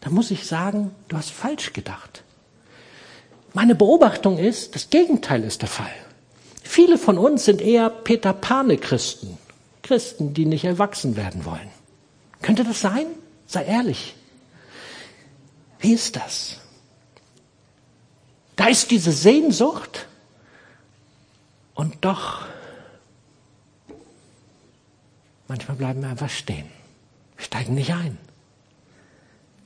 da 0.00 0.10
muss 0.10 0.30
ich 0.30 0.46
sagen, 0.46 0.92
du 1.08 1.16
hast 1.16 1.30
falsch 1.30 1.72
gedacht. 1.72 2.22
Meine 3.52 3.74
Beobachtung 3.74 4.38
ist, 4.38 4.74
das 4.74 4.90
Gegenteil 4.90 5.44
ist 5.44 5.62
der 5.62 5.68
Fall. 5.68 5.92
Viele 6.62 6.98
von 6.98 7.18
uns 7.18 7.44
sind 7.44 7.60
eher 7.60 7.90
Peter 7.90 8.32
Pane 8.32 8.78
Christen. 8.78 9.38
Christen, 9.82 10.34
die 10.34 10.46
nicht 10.46 10.64
erwachsen 10.64 11.16
werden 11.16 11.44
wollen. 11.44 11.68
Könnte 12.50 12.64
das 12.64 12.80
sein? 12.80 13.06
Sei 13.46 13.64
ehrlich. 13.64 14.16
Wie 15.78 15.92
ist 15.92 16.16
das? 16.16 16.56
Da 18.56 18.66
ist 18.66 18.90
diese 18.90 19.12
Sehnsucht 19.12 20.08
und 21.74 21.94
doch 22.00 22.40
manchmal 25.46 25.76
bleiben 25.76 26.02
wir 26.02 26.08
einfach 26.08 26.28
stehen, 26.28 26.66
steigen 27.36 27.76
nicht 27.76 27.92
ein. 27.92 28.18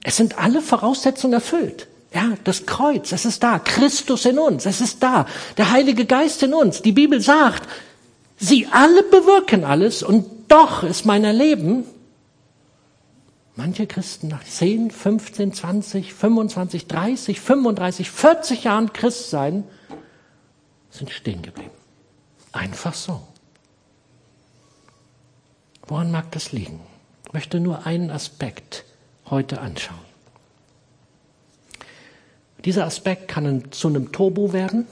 Es 0.02 0.18
sind 0.18 0.36
alle 0.36 0.60
Voraussetzungen 0.60 1.32
erfüllt. 1.32 1.88
Ja, 2.12 2.34
das 2.44 2.66
Kreuz, 2.66 3.12
es 3.12 3.24
ist 3.24 3.42
da. 3.42 3.60
Christus 3.60 4.26
in 4.26 4.38
uns, 4.38 4.66
es 4.66 4.82
ist 4.82 5.02
da. 5.02 5.24
Der 5.56 5.70
Heilige 5.70 6.04
Geist 6.04 6.42
in 6.42 6.52
uns. 6.52 6.82
Die 6.82 6.92
Bibel 6.92 7.22
sagt, 7.22 7.66
sie 8.36 8.66
alle 8.70 9.04
bewirken 9.04 9.64
alles 9.64 10.02
und 10.02 10.26
doch 10.48 10.82
ist 10.82 11.06
mein 11.06 11.24
Erleben, 11.24 11.86
manche 13.56 13.86
Christen 13.86 14.28
nach 14.28 14.44
10, 14.44 14.90
15, 14.90 15.52
20, 15.52 16.14
25, 16.14 16.86
30, 16.86 17.40
35, 17.40 18.10
40 18.10 18.64
Jahren 18.64 18.92
Christ 18.92 19.30
sein, 19.30 19.64
sind 20.90 21.10
stehen 21.10 21.42
geblieben. 21.42 21.70
Einfach 22.52 22.94
so. 22.94 23.26
Woran 25.86 26.10
mag 26.10 26.30
das 26.32 26.52
liegen? 26.52 26.80
Ich 27.26 27.32
möchte 27.32 27.60
nur 27.60 27.86
einen 27.86 28.10
Aspekt 28.10 28.84
heute 29.26 29.60
anschauen. 29.60 29.98
Dieser 32.64 32.86
Aspekt 32.86 33.28
kann 33.28 33.70
zu 33.72 33.88
einem 33.88 34.12
Turbo 34.12 34.52
werden 34.52 34.86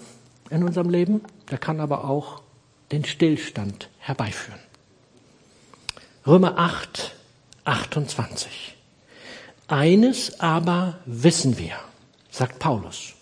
in 0.51 0.63
unserem 0.63 0.91
Leben, 0.91 1.23
der 1.51 1.59
kann 1.59 1.81
aber 1.81 2.05
auch 2.05 2.43
den 2.91 3.05
Stillstand 3.05 3.89
herbeiführen. 3.99 4.61
Römer 6.27 6.59
8, 6.59 7.15
28. 7.65 8.77
Eines 9.69 10.41
aber 10.41 10.99
wissen 11.07 11.59
wir, 11.59 11.77
sagt 12.31 12.59
Paulus. 12.59 13.15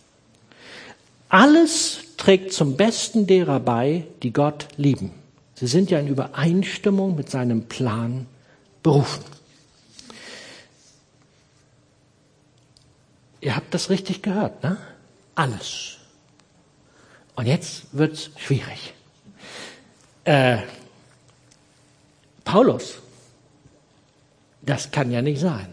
Alles 1.28 2.00
trägt 2.16 2.52
zum 2.52 2.76
Besten 2.76 3.26
derer 3.26 3.60
bei, 3.60 4.06
die 4.22 4.32
Gott 4.32 4.66
lieben. 4.76 5.12
Sie 5.54 5.66
sind 5.66 5.90
ja 5.90 5.98
in 5.98 6.08
Übereinstimmung 6.08 7.14
mit 7.14 7.30
seinem 7.30 7.66
Plan 7.66 8.26
berufen. 8.82 9.24
Ihr 13.40 13.56
habt 13.56 13.72
das 13.72 13.90
richtig 13.90 14.22
gehört, 14.22 14.62
ne? 14.62 14.76
Alles. 15.34 15.98
Und 17.36 17.46
jetzt 17.46 17.84
wird's 17.92 18.30
schwierig. 18.36 18.92
Äh, 20.24 20.58
Paulus, 22.44 22.98
das 24.62 24.90
kann 24.90 25.10
ja 25.10 25.22
nicht 25.22 25.40
sein. 25.40 25.68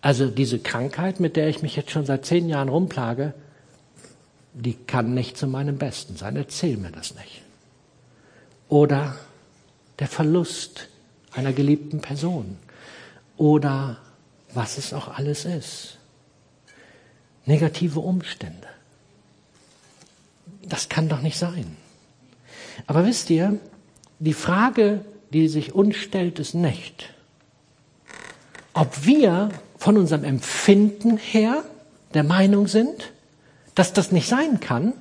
Also 0.00 0.28
diese 0.28 0.58
Krankheit, 0.58 1.20
mit 1.20 1.36
der 1.36 1.48
ich 1.48 1.62
mich 1.62 1.76
jetzt 1.76 1.90
schon 1.90 2.06
seit 2.06 2.26
zehn 2.26 2.48
Jahren 2.48 2.68
rumplage, 2.68 3.34
die 4.54 4.74
kann 4.74 5.14
nicht 5.14 5.38
zu 5.38 5.46
meinem 5.46 5.78
Besten 5.78 6.16
sein. 6.16 6.36
Erzähl 6.36 6.76
mir 6.76 6.90
das 6.90 7.14
nicht. 7.14 7.42
Oder 8.68 9.16
der 9.98 10.08
Verlust 10.08 10.88
einer 11.32 11.52
geliebten 11.52 12.00
Person. 12.00 12.58
Oder 13.36 13.98
was 14.52 14.76
es 14.78 14.92
auch 14.92 15.08
alles 15.16 15.44
ist 15.44 15.98
negative 17.46 18.00
Umstände. 18.00 18.68
das 20.64 20.88
kann 20.88 21.08
doch 21.08 21.20
nicht 21.20 21.36
sein. 21.36 21.76
Aber 22.86 23.04
wisst 23.04 23.30
ihr, 23.30 23.58
die 24.20 24.32
Frage, 24.32 25.04
die 25.32 25.48
sich 25.48 25.74
uns 25.74 25.96
stellt, 25.96 26.38
ist 26.38 26.54
nicht, 26.54 27.12
ob 28.74 29.04
wir 29.04 29.50
von 29.78 29.96
unserem 29.96 30.24
Empfinden 30.24 31.16
her 31.16 31.64
der 32.14 32.24
Meinung 32.24 32.66
sind, 32.66 33.12
dass 33.74 33.92
das 33.92 34.12
nicht 34.12 34.28
sein 34.28 34.60
kann. 34.60 34.92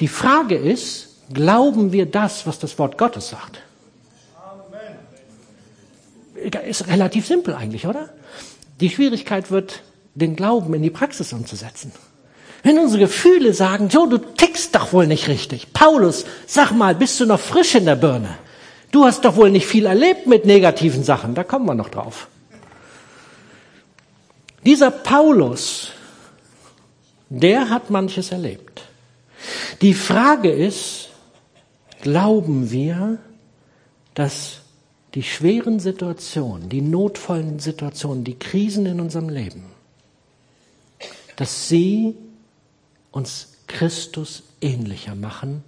Die 0.00 0.08
Frage 0.08 0.56
ist, 0.56 1.08
glauben 1.32 1.92
wir 1.92 2.06
das, 2.06 2.46
was 2.46 2.58
das 2.58 2.78
Wort 2.78 2.98
Gottes 2.98 3.28
sagt? 3.28 3.60
Ist 6.66 6.86
relativ 6.88 7.26
simpel 7.26 7.54
eigentlich, 7.54 7.86
oder? 7.86 8.10
Die 8.80 8.90
Schwierigkeit 8.90 9.50
wird, 9.50 9.82
den 10.14 10.36
Glauben 10.36 10.74
in 10.74 10.82
die 10.82 10.90
Praxis 10.90 11.32
umzusetzen. 11.32 11.92
Wenn 12.62 12.78
unsere 12.78 13.00
Gefühle 13.00 13.52
sagen, 13.52 13.90
so, 13.90 14.06
du 14.06 14.18
tickst 14.18 14.74
doch 14.74 14.92
wohl 14.92 15.06
nicht 15.06 15.28
richtig. 15.28 15.72
Paulus, 15.72 16.24
sag 16.46 16.72
mal, 16.72 16.94
bist 16.94 17.20
du 17.20 17.26
noch 17.26 17.40
frisch 17.40 17.74
in 17.74 17.84
der 17.84 17.96
Birne? 17.96 18.38
Du 18.90 19.04
hast 19.04 19.24
doch 19.24 19.36
wohl 19.36 19.50
nicht 19.50 19.66
viel 19.66 19.86
erlebt 19.86 20.26
mit 20.26 20.46
negativen 20.46 21.04
Sachen. 21.04 21.34
Da 21.34 21.44
kommen 21.44 21.66
wir 21.66 21.74
noch 21.74 21.90
drauf. 21.90 22.28
Dieser 24.66 24.90
Paulus, 24.90 25.92
der 27.28 27.70
hat 27.70 27.88
manches 27.88 28.32
erlebt. 28.32 28.82
Die 29.80 29.94
Frage 29.94 30.50
ist, 30.50 31.08
glauben 32.02 32.72
wir, 32.72 33.18
dass 34.14 34.62
die 35.14 35.22
schweren 35.22 35.78
Situationen, 35.78 36.68
die 36.68 36.82
notvollen 36.82 37.60
Situationen, 37.60 38.24
die 38.24 38.38
Krisen 38.38 38.86
in 38.86 39.00
unserem 39.00 39.28
Leben, 39.28 39.62
dass 41.36 41.68
sie 41.68 42.16
uns 43.12 43.52
Christus 43.68 44.42
ähnlicher 44.60 45.14
machen 45.14 45.62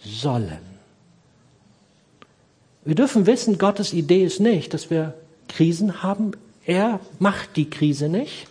sollen. 0.00 0.58
Wir 2.86 2.94
dürfen 2.94 3.26
wissen, 3.26 3.58
Gottes 3.58 3.92
Idee 3.92 4.24
ist 4.24 4.40
nicht, 4.40 4.72
dass 4.72 4.88
wir 4.88 5.12
Krisen 5.48 6.02
haben. 6.02 6.32
Er 6.66 7.00
macht 7.18 7.56
die 7.56 7.68
Krise 7.68 8.08
nicht, 8.08 8.46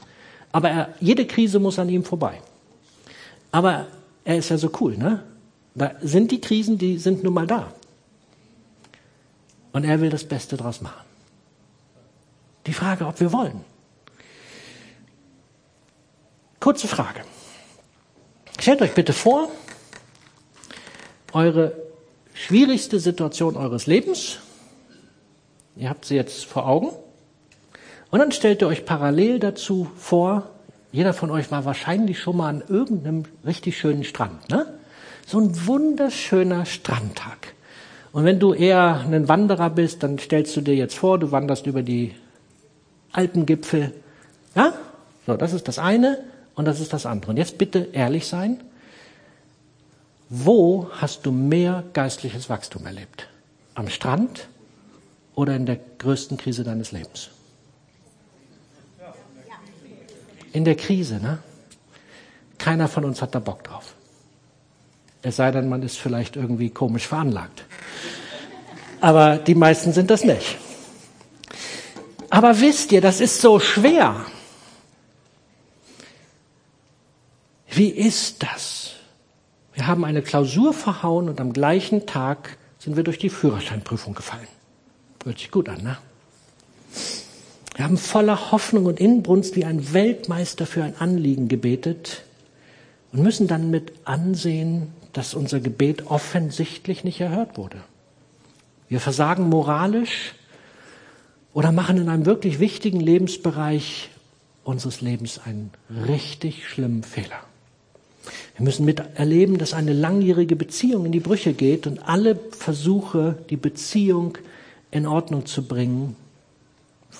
aber 0.51 0.69
er, 0.69 0.93
jede 0.99 1.25
Krise 1.25 1.59
muss 1.59 1.79
an 1.79 1.89
ihm 1.89 2.03
vorbei. 2.03 2.41
Aber 3.51 3.87
er 4.23 4.37
ist 4.37 4.49
ja 4.49 4.57
so 4.57 4.71
cool, 4.79 4.97
ne? 4.97 5.23
Da 5.75 5.95
sind 6.01 6.31
die 6.31 6.39
Krisen, 6.39 6.77
die 6.77 6.99
sind 6.99 7.23
nun 7.23 7.33
mal 7.33 7.47
da. 7.47 7.73
Und 9.71 9.85
er 9.85 9.99
will 10.01 10.11
das 10.11 10.23
Beste 10.23 10.55
draus 10.55 10.81
machen. 10.81 11.03
Die 12.67 12.73
Frage, 12.73 13.07
ob 13.07 13.19
wir 13.19 13.33
wollen. 13.33 13.65
Kurze 16.59 16.87
Frage. 16.87 17.21
Stellt 18.59 18.81
euch 18.81 18.93
bitte 18.93 19.13
vor, 19.13 19.49
eure 21.33 21.75
schwierigste 22.33 22.99
Situation 22.99 23.57
eures 23.57 23.87
Lebens, 23.87 24.37
ihr 25.75 25.89
habt 25.89 26.05
sie 26.05 26.15
jetzt 26.15 26.45
vor 26.45 26.67
Augen, 26.67 26.91
und 28.13 28.19
dann 28.19 28.31
stellt 28.31 28.61
ihr 28.61 28.67
euch 28.67 28.85
parallel 28.85 29.39
dazu 29.39 29.89
vor, 29.97 30.43
jeder 30.91 31.13
von 31.13 31.31
euch 31.31 31.49
war 31.49 31.65
wahrscheinlich 31.65 32.19
schon 32.19 32.37
mal 32.37 32.47
an 32.47 32.63
irgendeinem 32.67 33.23
richtig 33.43 33.75
schönen 33.79 34.03
Strand, 34.03 34.51
ne? 34.51 34.67
So 35.25 35.39
ein 35.39 35.65
wunderschöner 35.65 36.67
Strandtag. 36.67 37.55
Und 38.11 38.23
wenn 38.23 38.39
du 38.39 38.53
eher 38.53 38.99
ein 38.99 39.27
Wanderer 39.29 39.71
bist, 39.71 40.03
dann 40.03 40.19
stellst 40.19 40.55
du 40.55 40.61
dir 40.61 40.75
jetzt 40.75 40.95
vor, 40.95 41.17
du 41.17 41.31
wanderst 41.31 41.65
über 41.65 41.81
die 41.81 42.13
Alpengipfel. 43.13 43.91
Ja? 44.53 44.73
So, 45.25 45.35
das 45.35 45.51
ist 45.51 45.67
das 45.67 45.79
eine 45.79 46.19
und 46.53 46.65
das 46.65 46.81
ist 46.81 46.93
das 46.93 47.07
andere. 47.07 47.31
Und 47.31 47.37
jetzt 47.37 47.57
bitte 47.57 47.89
ehrlich 47.93 48.27
sein. 48.27 48.59
Wo 50.29 50.87
hast 50.91 51.25
du 51.25 51.31
mehr 51.31 51.83
geistliches 51.93 52.47
Wachstum 52.47 52.85
erlebt? 52.85 53.27
Am 53.73 53.89
Strand 53.89 54.49
oder 55.33 55.55
in 55.55 55.65
der 55.65 55.79
größten 55.97 56.37
Krise 56.37 56.63
deines 56.63 56.91
Lebens? 56.91 57.31
In 60.53 60.63
der 60.63 60.75
Krise, 60.75 61.19
ne? 61.19 61.39
Keiner 62.57 62.87
von 62.87 63.03
uns 63.03 63.21
hat 63.21 63.35
da 63.35 63.39
Bock 63.39 63.63
drauf. 63.65 63.95
Es 65.23 65.35
sei 65.37 65.51
denn, 65.51 65.67
man 65.67 65.83
ist 65.83 65.97
vielleicht 65.97 66.35
irgendwie 66.35 66.69
komisch 66.69 67.07
veranlagt. 67.07 67.65
Aber 69.01 69.37
die 69.37 69.55
meisten 69.55 69.91
sind 69.91 70.09
das 70.09 70.23
nicht. 70.23 70.57
Aber 72.29 72.61
wisst 72.61 72.91
ihr, 72.91 73.01
das 73.01 73.19
ist 73.19 73.41
so 73.41 73.59
schwer. 73.59 74.25
Wie 77.69 77.89
ist 77.89 78.43
das? 78.43 78.91
Wir 79.73 79.87
haben 79.87 80.05
eine 80.05 80.21
Klausur 80.21 80.73
verhauen 80.73 81.29
und 81.29 81.41
am 81.41 81.51
gleichen 81.51 82.05
Tag 82.05 82.57
sind 82.77 82.95
wir 82.95 83.03
durch 83.03 83.17
die 83.17 83.29
Führerscheinprüfung 83.29 84.13
gefallen. 84.13 84.47
Hört 85.23 85.39
sich 85.39 85.51
gut 85.51 85.67
an, 85.67 85.81
ne? 85.81 85.97
Wir 87.75 87.85
haben 87.85 87.97
voller 87.97 88.51
Hoffnung 88.51 88.85
und 88.85 88.99
Inbrunst 88.99 89.55
wie 89.55 89.65
ein 89.65 89.93
Weltmeister 89.93 90.65
für 90.65 90.83
ein 90.83 90.95
Anliegen 90.97 91.47
gebetet 91.47 92.23
und 93.11 93.23
müssen 93.23 93.47
dann 93.47 93.71
mit 93.71 93.93
ansehen, 94.05 94.89
dass 95.13 95.33
unser 95.33 95.59
Gebet 95.59 96.07
offensichtlich 96.07 97.03
nicht 97.03 97.19
erhört 97.19 97.57
wurde. 97.57 97.77
Wir 98.89 98.99
versagen 98.99 99.49
moralisch 99.49 100.35
oder 101.53 101.71
machen 101.71 101.97
in 101.97 102.09
einem 102.09 102.25
wirklich 102.25 102.59
wichtigen 102.59 102.99
Lebensbereich 102.99 104.09
unseres 104.63 105.01
Lebens 105.01 105.39
einen 105.43 105.71
richtig 106.07 106.67
schlimmen 106.67 107.03
Fehler. 107.03 107.39
Wir 108.55 108.63
müssen 108.63 108.85
miterleben, 108.85 109.57
dass 109.57 109.73
eine 109.73 109.93
langjährige 109.93 110.55
Beziehung 110.55 111.05
in 111.05 111.11
die 111.11 111.19
Brüche 111.19 111.53
geht 111.53 111.87
und 111.87 112.07
alle 112.07 112.39
Versuche, 112.57 113.37
die 113.49 113.57
Beziehung 113.57 114.37
in 114.91 115.07
Ordnung 115.07 115.45
zu 115.45 115.67
bringen, 115.67 116.15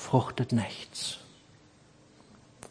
fruchtet 0.04 0.52
nichts. 0.52 1.18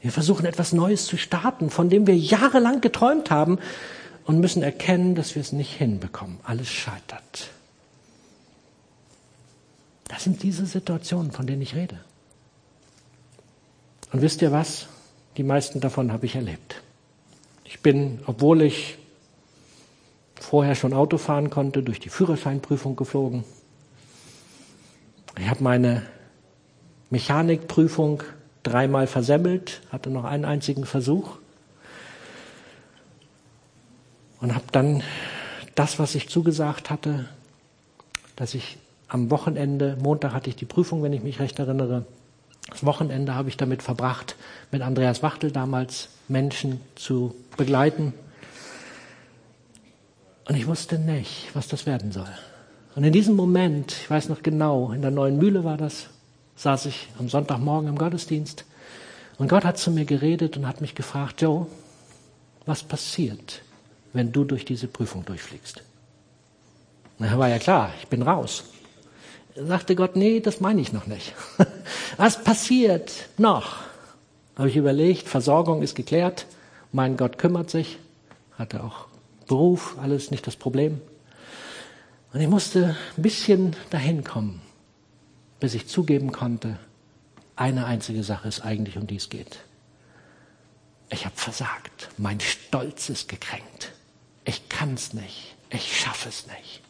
Wir 0.00 0.12
versuchen 0.12 0.46
etwas 0.46 0.72
Neues 0.72 1.06
zu 1.06 1.16
starten, 1.16 1.70
von 1.70 1.88
dem 1.88 2.06
wir 2.06 2.16
jahrelang 2.16 2.80
geträumt 2.80 3.30
haben 3.30 3.58
und 4.24 4.40
müssen 4.40 4.62
erkennen, 4.62 5.14
dass 5.14 5.34
wir 5.34 5.42
es 5.42 5.52
nicht 5.52 5.74
hinbekommen. 5.74 6.38
Alles 6.44 6.68
scheitert. 6.68 7.50
Das 10.08 10.24
sind 10.24 10.42
diese 10.42 10.66
Situationen, 10.66 11.32
von 11.32 11.46
denen 11.46 11.62
ich 11.62 11.74
rede. 11.74 11.98
Und 14.12 14.20
wisst 14.20 14.42
ihr 14.42 14.52
was? 14.52 14.88
Die 15.36 15.42
meisten 15.42 15.80
davon 15.80 16.12
habe 16.12 16.26
ich 16.26 16.36
erlebt. 16.36 16.82
Ich 17.64 17.80
bin, 17.80 18.20
obwohl 18.26 18.60
ich 18.62 18.98
vorher 20.38 20.74
schon 20.74 20.92
Auto 20.92 21.16
fahren 21.16 21.48
konnte, 21.48 21.82
durch 21.82 22.00
die 22.00 22.10
Führerscheinprüfung 22.10 22.96
geflogen. 22.96 23.44
Ich 25.38 25.48
habe 25.48 25.62
meine 25.62 26.02
Mechanikprüfung 27.12 28.22
dreimal 28.62 29.06
versemmelt, 29.06 29.82
hatte 29.92 30.08
noch 30.08 30.24
einen 30.24 30.46
einzigen 30.46 30.86
Versuch 30.86 31.36
und 34.40 34.54
habe 34.54 34.64
dann 34.72 35.02
das, 35.74 35.98
was 35.98 36.14
ich 36.14 36.30
zugesagt 36.30 36.88
hatte, 36.88 37.26
dass 38.34 38.54
ich 38.54 38.78
am 39.08 39.30
Wochenende, 39.30 39.98
Montag 40.00 40.32
hatte 40.32 40.48
ich 40.48 40.56
die 40.56 40.64
Prüfung, 40.64 41.02
wenn 41.02 41.12
ich 41.12 41.22
mich 41.22 41.38
recht 41.38 41.58
erinnere, 41.58 42.06
das 42.70 42.86
Wochenende 42.86 43.34
habe 43.34 43.50
ich 43.50 43.58
damit 43.58 43.82
verbracht, 43.82 44.36
mit 44.70 44.80
Andreas 44.80 45.22
Wachtel 45.22 45.50
damals 45.52 46.08
Menschen 46.28 46.80
zu 46.94 47.34
begleiten. 47.58 48.14
Und 50.48 50.56
ich 50.56 50.66
wusste 50.66 50.98
nicht, 50.98 51.50
was 51.52 51.68
das 51.68 51.84
werden 51.84 52.10
soll. 52.10 52.32
Und 52.94 53.04
in 53.04 53.12
diesem 53.12 53.36
Moment, 53.36 53.92
ich 53.92 54.08
weiß 54.08 54.30
noch 54.30 54.42
genau, 54.42 54.92
in 54.92 55.02
der 55.02 55.10
neuen 55.10 55.36
Mühle 55.36 55.62
war 55.62 55.76
das, 55.76 56.08
saß 56.56 56.86
ich 56.86 57.08
am 57.18 57.28
Sonntagmorgen 57.28 57.88
im 57.88 57.98
Gottesdienst 57.98 58.64
und 59.38 59.48
Gott 59.48 59.64
hat 59.64 59.78
zu 59.78 59.90
mir 59.90 60.04
geredet 60.04 60.56
und 60.56 60.66
hat 60.66 60.80
mich 60.80 60.94
gefragt, 60.94 61.42
Joe, 61.42 61.66
was 62.66 62.82
passiert, 62.82 63.62
wenn 64.12 64.32
du 64.32 64.44
durch 64.44 64.64
diese 64.64 64.86
Prüfung 64.86 65.24
durchfliegst? 65.24 65.82
Na, 67.18 67.38
war 67.38 67.48
ja 67.48 67.58
klar, 67.58 67.92
ich 68.00 68.08
bin 68.08 68.22
raus. 68.22 68.64
Sagte 69.54 69.94
Gott, 69.94 70.16
nee, 70.16 70.40
das 70.40 70.60
meine 70.60 70.80
ich 70.80 70.92
noch 70.92 71.06
nicht. 71.06 71.34
Was 72.16 72.42
passiert 72.42 73.12
noch? 73.36 73.76
Habe 74.56 74.68
ich 74.68 74.76
überlegt, 74.76 75.28
Versorgung 75.28 75.82
ist 75.82 75.94
geklärt, 75.94 76.46
mein 76.90 77.16
Gott 77.16 77.38
kümmert 77.38 77.68
sich, 77.68 77.98
hatte 78.56 78.82
auch 78.82 79.06
Beruf, 79.46 79.96
alles 80.00 80.30
nicht 80.30 80.46
das 80.46 80.56
Problem. 80.56 81.00
Und 82.32 82.40
ich 82.40 82.48
musste 82.48 82.96
ein 83.16 83.22
bisschen 83.22 83.76
dahin 83.90 84.24
kommen, 84.24 84.62
bis 85.62 85.74
ich 85.74 85.86
zugeben 85.86 86.32
konnte, 86.32 86.76
eine 87.54 87.86
einzige 87.86 88.24
Sache 88.24 88.48
ist 88.48 88.62
eigentlich, 88.62 88.96
um 88.96 89.06
die 89.06 89.14
es 89.14 89.28
geht. 89.28 89.60
Ich 91.08 91.24
habe 91.24 91.36
versagt, 91.36 92.08
mein 92.18 92.40
Stolz 92.40 93.08
ist 93.10 93.28
gekränkt. 93.28 93.92
Ich 94.44 94.68
kann 94.68 94.94
es 94.94 95.12
nicht, 95.12 95.54
ich 95.70 96.00
schaffe 96.00 96.30
es 96.30 96.48
nicht. 96.48 96.80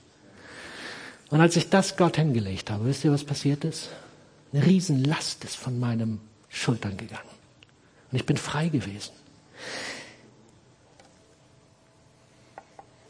Und 1.28 1.42
als 1.42 1.56
ich 1.56 1.68
das 1.68 1.98
Gott 1.98 2.16
hingelegt 2.16 2.70
habe, 2.70 2.86
wisst 2.86 3.04
ihr, 3.04 3.12
was 3.12 3.24
passiert 3.24 3.62
ist? 3.64 3.90
Eine 4.54 4.64
Riesenlast 4.64 5.44
ist 5.44 5.56
von 5.56 5.78
meinen 5.78 6.18
Schultern 6.48 6.96
gegangen. 6.96 7.28
Und 8.10 8.16
ich 8.16 8.24
bin 8.24 8.38
frei 8.38 8.68
gewesen. 8.68 9.12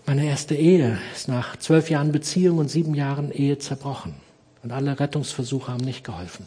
Meine 0.07 0.25
erste 0.25 0.57
Ehe 0.57 0.99
ist 1.15 1.29
nach 1.29 1.57
zwölf 1.57 1.89
Jahren 1.89 2.11
Beziehung 2.11 2.59
und 2.59 2.69
sieben 2.69 2.97
Jahren 2.97 3.31
Ehe 3.31 3.59
zerbrochen. 3.59 4.17
Und 4.63 4.73
alle 4.73 4.99
Rettungsversuche 4.99 5.73
haben 5.73 5.85
nicht 5.85 6.05
geholfen. 6.05 6.47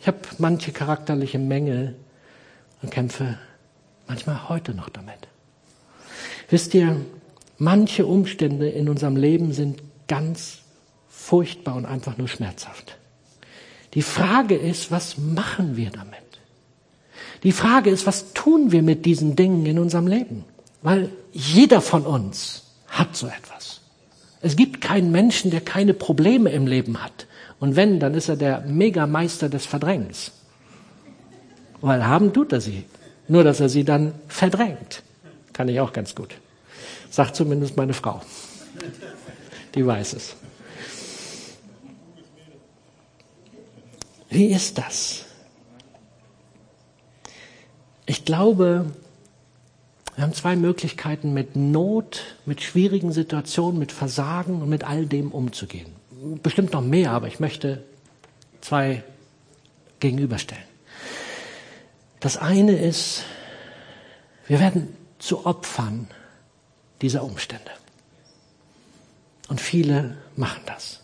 Ich 0.00 0.06
habe 0.06 0.18
manche 0.38 0.72
charakterliche 0.72 1.38
Mängel 1.38 1.96
und 2.82 2.90
kämpfe 2.90 3.38
manchmal 4.06 4.48
heute 4.48 4.74
noch 4.74 4.88
damit. 4.88 5.28
Wisst 6.50 6.74
ihr, 6.74 7.00
manche 7.58 8.04
Umstände 8.04 8.68
in 8.68 8.88
unserem 8.88 9.16
Leben 9.16 9.52
sind 9.52 9.82
ganz 10.08 10.58
furchtbar 11.08 11.76
und 11.76 11.86
einfach 11.86 12.18
nur 12.18 12.28
schmerzhaft. 12.28 12.98
Die 13.94 14.02
Frage 14.02 14.56
ist, 14.56 14.90
was 14.90 15.16
machen 15.16 15.76
wir 15.76 15.90
damit? 15.90 16.18
Die 17.42 17.52
Frage 17.52 17.90
ist, 17.90 18.06
was 18.06 18.32
tun 18.34 18.72
wir 18.72 18.82
mit 18.82 19.06
diesen 19.06 19.36
Dingen 19.36 19.64
in 19.66 19.78
unserem 19.78 20.06
Leben? 20.06 20.44
Weil 20.82 21.10
jeder 21.32 21.80
von 21.80 22.04
uns 22.04 22.64
hat 22.88 23.16
so 23.16 23.26
etwas. 23.26 23.71
Es 24.42 24.56
gibt 24.56 24.80
keinen 24.80 25.12
Menschen, 25.12 25.50
der 25.52 25.60
keine 25.60 25.94
Probleme 25.94 26.50
im 26.50 26.66
Leben 26.66 27.02
hat. 27.02 27.26
Und 27.60 27.76
wenn, 27.76 28.00
dann 28.00 28.14
ist 28.14 28.28
er 28.28 28.36
der 28.36 28.62
Megameister 28.62 29.48
des 29.48 29.66
Verdrängens. 29.66 30.32
Weil 31.80 32.04
haben 32.04 32.32
tut 32.32 32.52
er 32.52 32.60
sie. 32.60 32.84
Nur, 33.28 33.44
dass 33.44 33.60
er 33.60 33.68
sie 33.68 33.84
dann 33.84 34.14
verdrängt. 34.26 35.02
Kann 35.52 35.68
ich 35.68 35.78
auch 35.78 35.92
ganz 35.92 36.14
gut. 36.14 36.34
Sagt 37.08 37.36
zumindest 37.36 37.76
meine 37.76 37.94
Frau. 37.94 38.20
Die 39.74 39.86
weiß 39.86 40.14
es. 40.14 40.34
Wie 44.28 44.46
ist 44.46 44.78
das? 44.78 45.24
Ich 48.06 48.24
glaube, 48.24 48.86
wir 50.14 50.24
haben 50.24 50.34
zwei 50.34 50.56
Möglichkeiten, 50.56 51.32
mit 51.32 51.56
Not, 51.56 52.36
mit 52.44 52.62
schwierigen 52.62 53.12
Situationen, 53.12 53.78
mit 53.78 53.92
Versagen 53.92 54.60
und 54.60 54.68
mit 54.68 54.84
all 54.84 55.06
dem 55.06 55.32
umzugehen. 55.32 55.92
Bestimmt 56.42 56.72
noch 56.72 56.82
mehr, 56.82 57.12
aber 57.12 57.28
ich 57.28 57.40
möchte 57.40 57.82
zwei 58.60 59.02
gegenüberstellen. 60.00 60.64
Das 62.20 62.36
eine 62.36 62.76
ist, 62.76 63.24
wir 64.46 64.60
werden 64.60 64.94
zu 65.18 65.46
Opfern 65.46 66.08
dieser 67.00 67.24
Umstände. 67.24 67.70
Und 69.48 69.60
viele 69.60 70.16
machen 70.36 70.62
das. 70.66 71.00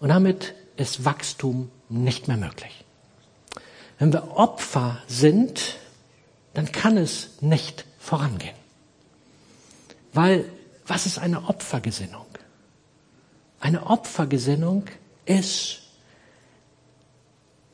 Und 0.00 0.08
damit 0.08 0.54
ist 0.76 1.04
Wachstum 1.04 1.70
nicht 1.88 2.28
mehr 2.28 2.36
möglich. 2.36 2.84
Wenn 3.98 4.12
wir 4.12 4.36
Opfer 4.36 5.02
sind, 5.06 5.76
dann 6.54 6.70
kann 6.70 6.96
es 6.96 7.30
nicht 7.40 7.84
vorangehen. 8.08 8.56
Weil, 10.14 10.44
was 10.86 11.04
ist 11.04 11.18
eine 11.18 11.48
Opfergesinnung? 11.48 12.26
Eine 13.60 13.86
Opfergesinnung 13.86 14.84
ist, 15.26 15.80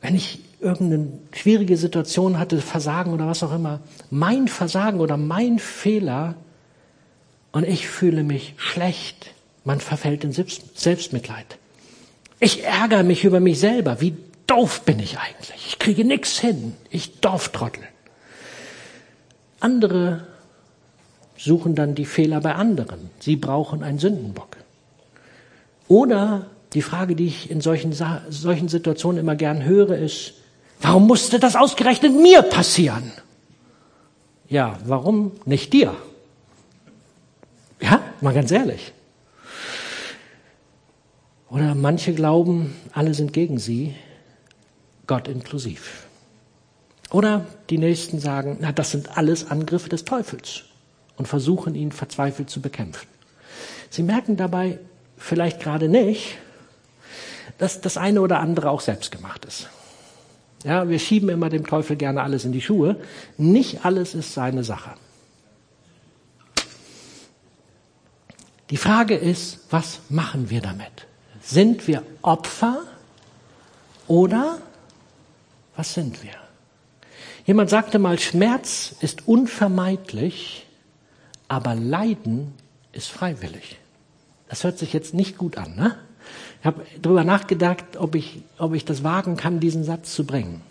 wenn 0.01 0.15
ich 0.15 0.39
irgendeine 0.59 1.07
schwierige 1.31 1.77
Situation 1.77 2.37
hatte, 2.37 2.59
Versagen 2.59 3.13
oder 3.13 3.27
was 3.27 3.43
auch 3.43 3.53
immer, 3.53 3.79
mein 4.09 4.47
Versagen 4.47 4.99
oder 4.99 5.15
mein 5.15 5.57
Fehler 5.57 6.35
und 7.53 7.65
ich 7.65 7.87
fühle 7.87 8.23
mich 8.23 8.55
schlecht, 8.57 9.31
man 9.63 9.79
verfällt 9.79 10.25
in 10.25 10.33
Selbstmitleid. 10.33 11.57
Ich 12.41 12.63
ärgere 12.65 13.03
mich 13.03 13.23
über 13.23 13.39
mich 13.39 13.59
selber. 13.59 14.01
Wie 14.01 14.17
doof 14.47 14.81
bin 14.81 14.99
ich 14.99 15.17
eigentlich? 15.17 15.65
Ich 15.67 15.79
kriege 15.79 16.03
nichts 16.03 16.39
hin. 16.39 16.73
Ich 16.89 17.21
Dorftrottel. 17.21 17.83
Andere 19.59 20.27
suchen 21.37 21.75
dann 21.75 21.95
die 21.95 22.05
Fehler 22.05 22.41
bei 22.41 22.55
anderen. 22.55 23.09
Sie 23.19 23.35
brauchen 23.35 23.83
einen 23.83 23.99
Sündenbock. 23.99 24.57
Oder 25.87 26.47
die 26.73 26.81
Frage, 26.81 27.15
die 27.15 27.27
ich 27.27 27.49
in 27.51 27.61
solchen, 27.61 27.93
solchen 28.29 28.67
Situationen 28.67 29.19
immer 29.19 29.35
gern 29.35 29.63
höre, 29.63 29.97
ist, 29.97 30.33
warum 30.81 31.07
musste 31.07 31.39
das 31.39 31.55
ausgerechnet 31.55 32.13
mir 32.13 32.41
passieren? 32.41 33.11
Ja, 34.47 34.77
warum 34.85 35.31
nicht 35.45 35.73
dir? 35.73 35.95
Ja, 37.81 38.01
mal 38.21 38.33
ganz 38.33 38.51
ehrlich. 38.51 38.93
Oder 41.49 41.75
manche 41.75 42.13
glauben, 42.13 42.75
alle 42.93 43.13
sind 43.13 43.31
gegen 43.31 43.59
sie, 43.59 43.95
Gott 45.07 45.27
inklusiv. 45.27 46.04
Oder 47.15 47.45
die 47.69 47.77
Nächsten 47.77 48.19
sagen, 48.19 48.57
na, 48.59 48.73
das 48.73 48.91
sind 48.91 49.17
alles 49.17 49.49
Angriffe 49.49 49.87
des 49.87 50.03
Teufels 50.03 50.63
und 51.15 51.29
versuchen 51.29 51.73
ihn 51.73 51.93
verzweifelt 51.93 52.49
zu 52.49 52.59
bekämpfen. 52.59 53.07
Sie 53.89 54.03
merken 54.03 54.35
dabei 54.35 54.79
vielleicht 55.17 55.61
gerade 55.61 55.87
nicht, 55.87 56.35
dass 57.57 57.79
das 57.79 57.95
eine 57.95 58.19
oder 58.19 58.41
andere 58.41 58.69
auch 58.69 58.81
selbst 58.81 59.13
gemacht 59.13 59.45
ist. 59.45 59.69
Ja, 60.65 60.89
wir 60.89 60.99
schieben 60.99 61.29
immer 61.29 61.47
dem 61.47 61.65
Teufel 61.65 61.95
gerne 61.95 62.21
alles 62.21 62.43
in 62.43 62.51
die 62.51 62.59
Schuhe. 62.59 62.97
Nicht 63.37 63.85
alles 63.85 64.13
ist 64.13 64.33
seine 64.33 64.65
Sache. 64.65 64.89
Die 68.71 68.75
Frage 68.75 69.15
ist, 69.15 69.59
was 69.69 70.01
machen 70.09 70.49
wir 70.49 70.59
damit? 70.59 71.07
Sind 71.41 71.87
wir 71.87 72.03
Opfer 72.23 72.79
oder 74.05 74.57
was 75.77 75.93
sind 75.93 76.21
wir? 76.21 76.44
Jemand 77.45 77.69
sagte 77.69 77.99
mal, 77.99 78.17
Schmerz 78.17 78.95
ist 79.01 79.27
unvermeidlich, 79.27 80.65
aber 81.47 81.75
Leiden 81.75 82.53
ist 82.91 83.09
freiwillig. 83.09 83.77
Das 84.49 84.63
hört 84.63 84.79
sich 84.79 84.93
jetzt 84.93 85.13
nicht 85.13 85.37
gut 85.37 85.57
an. 85.57 85.75
Ne? 85.75 85.95
Ich 86.59 86.65
habe 86.65 86.85
darüber 87.01 87.23
nachgedacht, 87.23 87.97
ob 87.97 88.15
ich, 88.15 88.41
ob 88.57 88.73
ich 88.73 88.83
das 88.85 89.03
wagen 89.03 89.37
kann, 89.37 89.59
diesen 89.59 89.83
Satz 89.83 90.13
zu 90.13 90.25
bringen. 90.25 90.61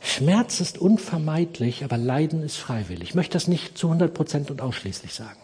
Schmerz 0.00 0.60
ist 0.60 0.78
unvermeidlich, 0.78 1.84
aber 1.84 1.96
Leiden 1.96 2.42
ist 2.42 2.56
freiwillig. 2.56 3.10
Ich 3.10 3.14
möchte 3.14 3.32
das 3.32 3.48
nicht 3.48 3.78
zu 3.78 3.88
100 3.88 4.14
Prozent 4.14 4.50
und 4.50 4.60
ausschließlich 4.60 5.14
sagen. 5.14 5.40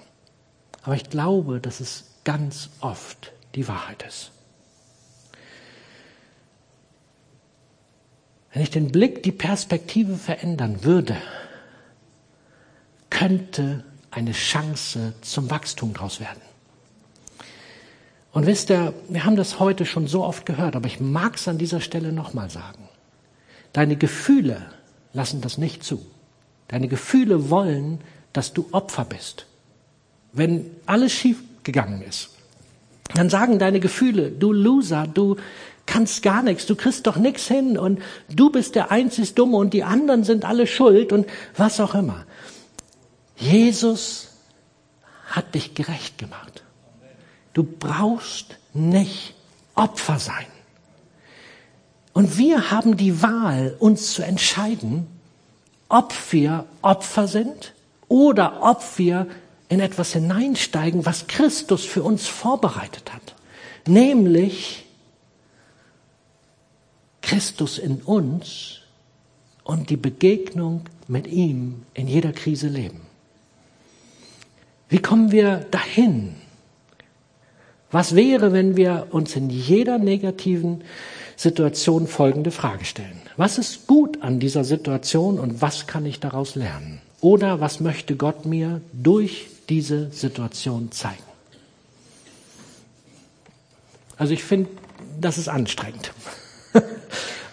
Aber 0.83 0.95
ich 0.95 1.11
glaube, 1.11 1.59
dass 1.61 1.81
es 1.81 2.05
ganz 2.25 2.71
oft 2.81 3.33
die 3.55 3.67
Wahrheit 3.67 4.05
ist. 4.07 4.31
Wenn 8.59 8.65
ich 8.65 8.71
den 8.71 8.91
Blick, 8.91 9.23
die 9.23 9.31
Perspektive 9.31 10.17
verändern 10.17 10.83
würde, 10.83 11.17
könnte 13.09 13.85
eine 14.11 14.33
Chance 14.33 15.13
zum 15.21 15.49
Wachstum 15.49 15.95
daraus 15.95 16.19
werden. 16.19 16.43
Und 18.33 18.47
wisst 18.47 18.71
ihr, 18.71 18.95
wir 19.09 19.25
haben 19.25 19.37
das 19.37 19.61
heute 19.61 19.87
schon 19.87 20.09
so 20.09 20.25
oft 20.25 20.45
gehört, 20.45 20.75
aber 20.75 20.89
ich 20.89 20.99
mag 20.99 21.37
es 21.37 21.47
an 21.47 21.59
dieser 21.59 21.81
Stelle 21.81 22.11
nochmal 22.11 22.51
sagen. 22.51 22.83
Deine 23.73 23.95
Gefühle 23.95 24.67
lassen 25.13 25.41
das 25.41 25.57
nicht 25.57 25.85
zu. 25.85 26.05
Deine 26.67 26.89
Gefühle 26.89 27.51
wollen, 27.51 28.01
dass 28.33 28.55
du 28.55 28.67
Opfer 28.73 29.05
bist. 29.05 29.47
Wenn 30.33 30.69
alles 30.85 31.13
schief 31.13 31.41
gegangen 31.63 32.03
ist, 32.03 32.31
dann 33.15 33.31
sagen 33.31 33.59
deine 33.59 33.81
Gefühle, 33.81 34.31
du 34.31 34.53
Loser, 34.53 35.07
du 35.07 35.37
kannst 35.89 36.23
gar 36.23 36.43
nichts, 36.43 36.67
du 36.67 36.77
kriegst 36.77 37.07
doch 37.07 37.17
nichts 37.17 37.49
hin 37.49 37.77
und 37.79 38.01
du 38.29 38.51
bist 38.51 38.75
der 38.75 38.91
einzig 38.93 39.35
Dumme 39.35 39.57
und 39.57 39.75
die 39.75 39.83
anderen 39.83 40.23
sind 40.23 40.45
alle 40.45 40.67
schuld 40.67 41.13
und 41.13 41.27
was 41.57 41.81
auch 41.81 41.95
immer. 41.95 42.27
Jesus 43.37 44.29
hat 45.27 45.55
dich 45.55 45.75
gerecht 45.75 46.19
gemacht. 46.19 46.63
Du 47.55 47.63
brauchst 47.65 48.59
nicht 48.75 49.35
Opfer 49.75 50.19
sein. 50.19 50.47
Und 52.13 52.37
wir 52.37 52.71
haben 52.71 52.97
die 52.97 53.23
Wahl, 53.23 53.75
uns 53.79 54.13
zu 54.13 54.23
entscheiden, 54.23 55.07
ob 55.89 56.15
wir 56.31 56.67
Opfer 56.83 57.29
sind 57.29 57.73
oder 58.09 58.63
ob 58.63 58.83
wir 58.99 59.27
in 59.69 59.81
etwas 59.81 60.13
hineinsteigen, 60.13 61.07
was 61.07 61.29
Christus 61.29 61.85
für 61.85 62.03
uns 62.03 62.27
vorbereitet 62.27 63.13
hat. 63.13 63.35
Nämlich 63.87 64.88
Christus 67.23 67.79
in 67.79 67.97
uns 68.03 68.81
und 69.65 69.91
die 69.91 69.97
Begegnung 69.97 70.83
mit 71.07 71.27
ihm 71.27 71.83
in 71.95 72.09
jeder 72.09 72.33
Krise 72.33 72.69
leben. 72.69 73.01
Wie 74.89 74.99
kommen 74.99 75.31
wir 75.33 75.67
dahin? 75.71 76.35
Was 77.91 78.15
wäre, 78.15 78.53
wenn 78.53 78.77
wir 78.77 79.09
uns 79.11 79.37
in 79.37 79.51
jeder 79.51 79.99
negativen 79.99 80.83
Situation 81.37 82.07
folgende 82.07 82.51
Frage 82.51 82.85
stellen? 82.85 83.21
Was 83.37 83.59
ist 83.59 83.87
gut 83.87 84.23
an 84.23 84.41
dieser 84.41 84.65
Situation 84.65 85.39
und 85.39 85.63
was 85.63 85.87
kann 85.87 86.07
ich 86.07 86.21
daraus 86.21 86.55
lernen? 86.55 87.01
Oder 87.21 87.61
was 87.61 87.81
möchte 87.81 88.17
Gott 88.17 88.47
mir 88.47 88.81
durch 88.93 89.49
diese 89.69 90.11
Situation 90.11 90.91
zeigen. 90.93 91.23
Also 94.17 94.33
ich 94.33 94.43
finde, 94.43 94.71
das 95.21 95.39
ist 95.39 95.49
anstrengend. 95.49 96.13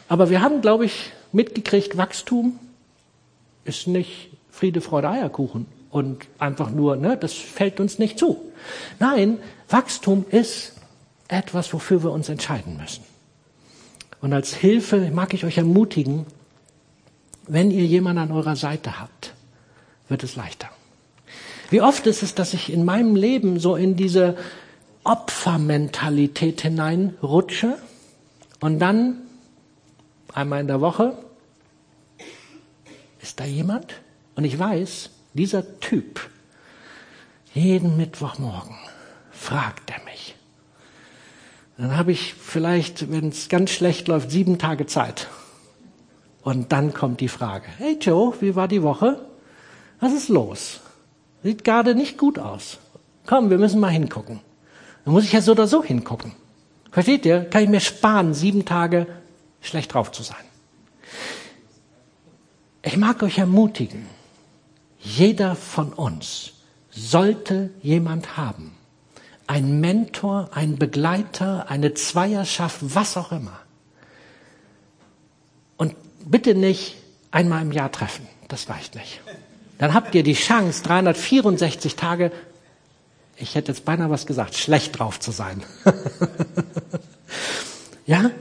Aber 0.07 0.29
wir 0.29 0.41
haben, 0.41 0.61
glaube 0.61 0.85
ich, 0.85 1.11
mitgekriegt, 1.31 1.97
Wachstum 1.97 2.59
ist 3.63 3.87
nicht 3.87 4.29
Friede, 4.51 4.81
Freude, 4.81 5.09
Eierkuchen 5.09 5.65
und 5.89 6.25
einfach 6.39 6.69
nur, 6.69 6.95
ne, 6.95 7.17
das 7.17 7.33
fällt 7.33 7.79
uns 7.79 7.99
nicht 7.99 8.19
zu. 8.19 8.41
Nein, 8.99 9.39
Wachstum 9.69 10.25
ist 10.29 10.73
etwas, 11.27 11.73
wofür 11.73 12.03
wir 12.03 12.11
uns 12.11 12.29
entscheiden 12.29 12.77
müssen. 12.77 13.03
Und 14.21 14.33
als 14.33 14.53
Hilfe 14.53 15.11
mag 15.11 15.33
ich 15.33 15.45
euch 15.45 15.57
ermutigen, 15.57 16.25
wenn 17.47 17.71
ihr 17.71 17.85
jemanden 17.85 18.23
an 18.23 18.31
eurer 18.31 18.55
Seite 18.55 18.99
habt, 18.99 19.33
wird 20.07 20.23
es 20.23 20.35
leichter. 20.35 20.69
Wie 21.69 21.81
oft 21.81 22.05
ist 22.07 22.23
es, 22.23 22.35
dass 22.35 22.53
ich 22.53 22.71
in 22.71 22.85
meinem 22.85 23.15
Leben 23.15 23.59
so 23.59 23.75
in 23.75 23.95
diese 23.95 24.37
Opfermentalität 25.03 26.61
hineinrutsche 26.61 27.77
und 28.59 28.79
dann 28.79 29.21
einmal 30.35 30.61
in 30.61 30.67
der 30.67 30.81
Woche 30.81 31.17
ist 33.21 33.39
da 33.39 33.45
jemand 33.45 33.95
und 34.35 34.43
ich 34.43 34.59
weiß, 34.59 35.09
dieser 35.33 35.79
Typ, 35.79 36.29
jeden 37.53 37.97
Mittwochmorgen 37.97 38.75
fragt 39.31 39.91
er 39.91 40.03
mich. 40.03 40.35
Dann 41.77 41.97
habe 41.97 42.11
ich 42.11 42.33
vielleicht, 42.33 43.11
wenn 43.11 43.29
es 43.29 43.49
ganz 43.49 43.71
schlecht 43.71 44.07
läuft, 44.07 44.31
sieben 44.31 44.57
Tage 44.57 44.85
Zeit. 44.85 45.27
Und 46.41 46.71
dann 46.71 46.93
kommt 46.93 47.21
die 47.21 47.27
Frage, 47.27 47.65
hey 47.77 47.97
Joe, 47.99 48.33
wie 48.39 48.55
war 48.55 48.67
die 48.67 48.83
Woche? 48.83 49.25
Was 49.99 50.13
ist 50.13 50.29
los? 50.29 50.81
Sieht 51.43 51.63
gerade 51.63 51.95
nicht 51.95 52.17
gut 52.17 52.39
aus. 52.39 52.77
Komm, 53.25 53.49
wir 53.49 53.57
müssen 53.57 53.79
mal 53.79 53.89
hingucken. 53.89 54.39
Dann 55.03 55.13
muss 55.13 55.23
ich 55.23 55.33
ja 55.33 55.41
so 55.41 55.53
oder 55.53 55.67
so 55.67 55.83
hingucken. 55.83 56.33
Versteht 56.91 57.25
ihr? 57.25 57.45
Kann 57.45 57.63
ich 57.63 57.69
mir 57.69 57.79
sparen, 57.79 58.33
sieben 58.33 58.65
Tage 58.65 59.07
schlecht 59.67 59.93
drauf 59.93 60.11
zu 60.11 60.23
sein. 60.23 60.43
Ich 62.81 62.97
mag 62.97 63.23
euch 63.23 63.37
ermutigen, 63.37 64.05
jeder 64.99 65.55
von 65.55 65.91
uns 65.93 66.53
sollte 66.91 67.71
jemand 67.81 68.37
haben. 68.37 68.75
Ein 69.47 69.79
Mentor, 69.79 70.49
ein 70.53 70.77
Begleiter, 70.77 71.69
eine 71.69 71.93
Zweierschaft, 71.93 72.77
was 72.81 73.17
auch 73.17 73.31
immer. 73.31 73.59
Und 75.77 75.95
bitte 76.25 76.55
nicht 76.55 76.95
einmal 77.31 77.61
im 77.61 77.71
Jahr 77.71 77.91
treffen. 77.91 78.27
Das 78.47 78.69
reicht 78.69 78.95
nicht. 78.95 79.21
Dann 79.77 79.93
habt 79.93 80.15
ihr 80.15 80.23
die 80.23 80.33
Chance, 80.33 80.83
364 80.83 81.95
Tage, 81.95 82.31
ich 83.37 83.55
hätte 83.55 83.71
jetzt 83.71 83.83
beinahe 83.83 84.09
was 84.09 84.25
gesagt, 84.25 84.55
schlecht 84.55 84.97
drauf 84.97 85.19
zu 85.19 85.31
sein. 85.31 85.63
ja? 88.05 88.31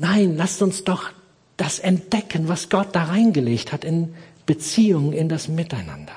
Nein, 0.00 0.36
lasst 0.38 0.62
uns 0.62 0.82
doch 0.84 1.10
das 1.58 1.78
entdecken, 1.78 2.48
was 2.48 2.70
Gott 2.70 2.88
da 2.92 3.04
reingelegt 3.04 3.70
hat 3.70 3.84
in 3.84 4.14
Beziehungen, 4.46 5.12
in 5.12 5.28
das 5.28 5.46
Miteinander. 5.46 6.14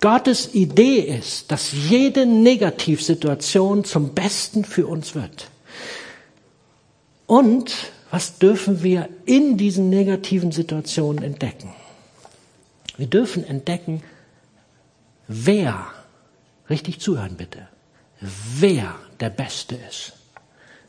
Gottes 0.00 0.52
Idee 0.52 0.98
ist, 0.98 1.52
dass 1.52 1.70
jede 1.70 2.26
Negativsituation 2.26 3.84
zum 3.84 4.14
Besten 4.14 4.64
für 4.64 4.88
uns 4.88 5.14
wird. 5.14 5.48
Und 7.26 7.72
was 8.10 8.38
dürfen 8.38 8.82
wir 8.82 9.08
in 9.26 9.56
diesen 9.56 9.88
negativen 9.88 10.50
Situationen 10.50 11.22
entdecken? 11.22 11.72
Wir 12.96 13.06
dürfen 13.06 13.44
entdecken, 13.44 14.02
wer, 15.28 15.86
richtig 16.68 17.00
zuhören 17.00 17.36
bitte, 17.36 17.68
wer 18.20 18.96
der 19.20 19.30
Beste 19.30 19.76
ist. 19.88 20.15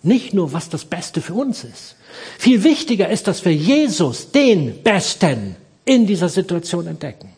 Nicht 0.08 0.34
nur, 0.34 0.54
was 0.54 0.70
das 0.70 0.86
Beste 0.86 1.20
für 1.20 1.34
uns 1.34 1.66
ist. 1.66 1.98
Viel 2.40 2.64
wichtiger 2.64 3.10
ist, 3.10 3.28
dass 3.28 3.44
wir 3.44 3.54
Jesus, 3.54 4.32
den 4.32 4.82
Besten, 4.82 5.58
in 5.84 6.08
dieser 6.08 6.30
Situation 6.30 6.88
entdecken. 6.88 7.34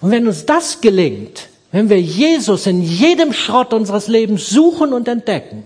Und 0.00 0.10
wenn 0.10 0.26
uns 0.26 0.46
das 0.46 0.80
gelingt, 0.80 1.50
wenn 1.70 1.90
wir 1.90 2.00
Jesus 2.00 2.66
in 2.66 2.80
jedem 2.80 3.34
Schrott 3.34 3.74
unseres 3.74 4.08
Lebens 4.08 4.48
suchen 4.48 4.94
und 4.94 5.08
entdecken, 5.08 5.62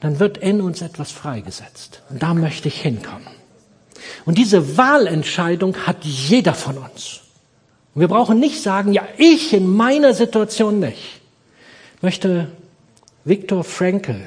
dann 0.00 0.18
wird 0.18 0.38
in 0.38 0.60
uns 0.60 0.82
etwas 0.82 1.12
freigesetzt. 1.12 2.02
Und 2.10 2.20
da 2.20 2.34
möchte 2.34 2.66
ich 2.66 2.80
hinkommen. 2.80 3.28
Und 4.24 4.36
diese 4.36 4.76
Wahlentscheidung 4.76 5.76
hat 5.86 6.04
jeder 6.04 6.54
von 6.54 6.76
uns. 6.78 7.20
Und 7.94 8.00
wir 8.00 8.08
brauchen 8.08 8.40
nicht 8.40 8.60
sagen, 8.60 8.92
ja, 8.92 9.06
ich 9.16 9.52
in 9.52 9.68
meiner 9.68 10.12
Situation 10.12 10.80
nicht. 10.80 11.20
Ich 11.98 12.02
möchte 12.02 12.48
Viktor 13.24 13.62
Frankl 13.62 14.26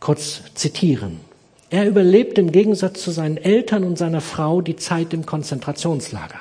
kurz 0.00 0.42
zitieren. 0.54 1.20
Er 1.70 1.86
überlebt 1.86 2.36
im 2.38 2.50
Gegensatz 2.50 3.02
zu 3.02 3.12
seinen 3.12 3.36
Eltern 3.36 3.84
und 3.84 3.96
seiner 3.96 4.20
Frau 4.20 4.60
die 4.60 4.76
Zeit 4.76 5.14
im 5.14 5.24
Konzentrationslager. 5.24 6.40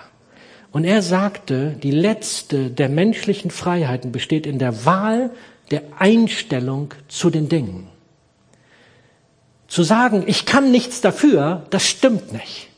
Und 0.71 0.85
er 0.85 1.01
sagte, 1.01 1.71
die 1.83 1.91
letzte 1.91 2.69
der 2.69 2.89
menschlichen 2.89 3.51
Freiheiten 3.51 4.11
besteht 4.11 4.45
in 4.47 4.59
der 4.59 4.85
Wahl 4.85 5.31
der 5.71 5.83
Einstellung 5.97 6.93
zu 7.07 7.29
den 7.29 7.49
Dingen. 7.49 7.87
Zu 9.67 9.83
sagen, 9.83 10.23
ich 10.25 10.45
kann 10.45 10.71
nichts 10.71 11.01
dafür, 11.01 11.65
das 11.69 11.87
stimmt 11.87 12.33
nicht. 12.33 12.69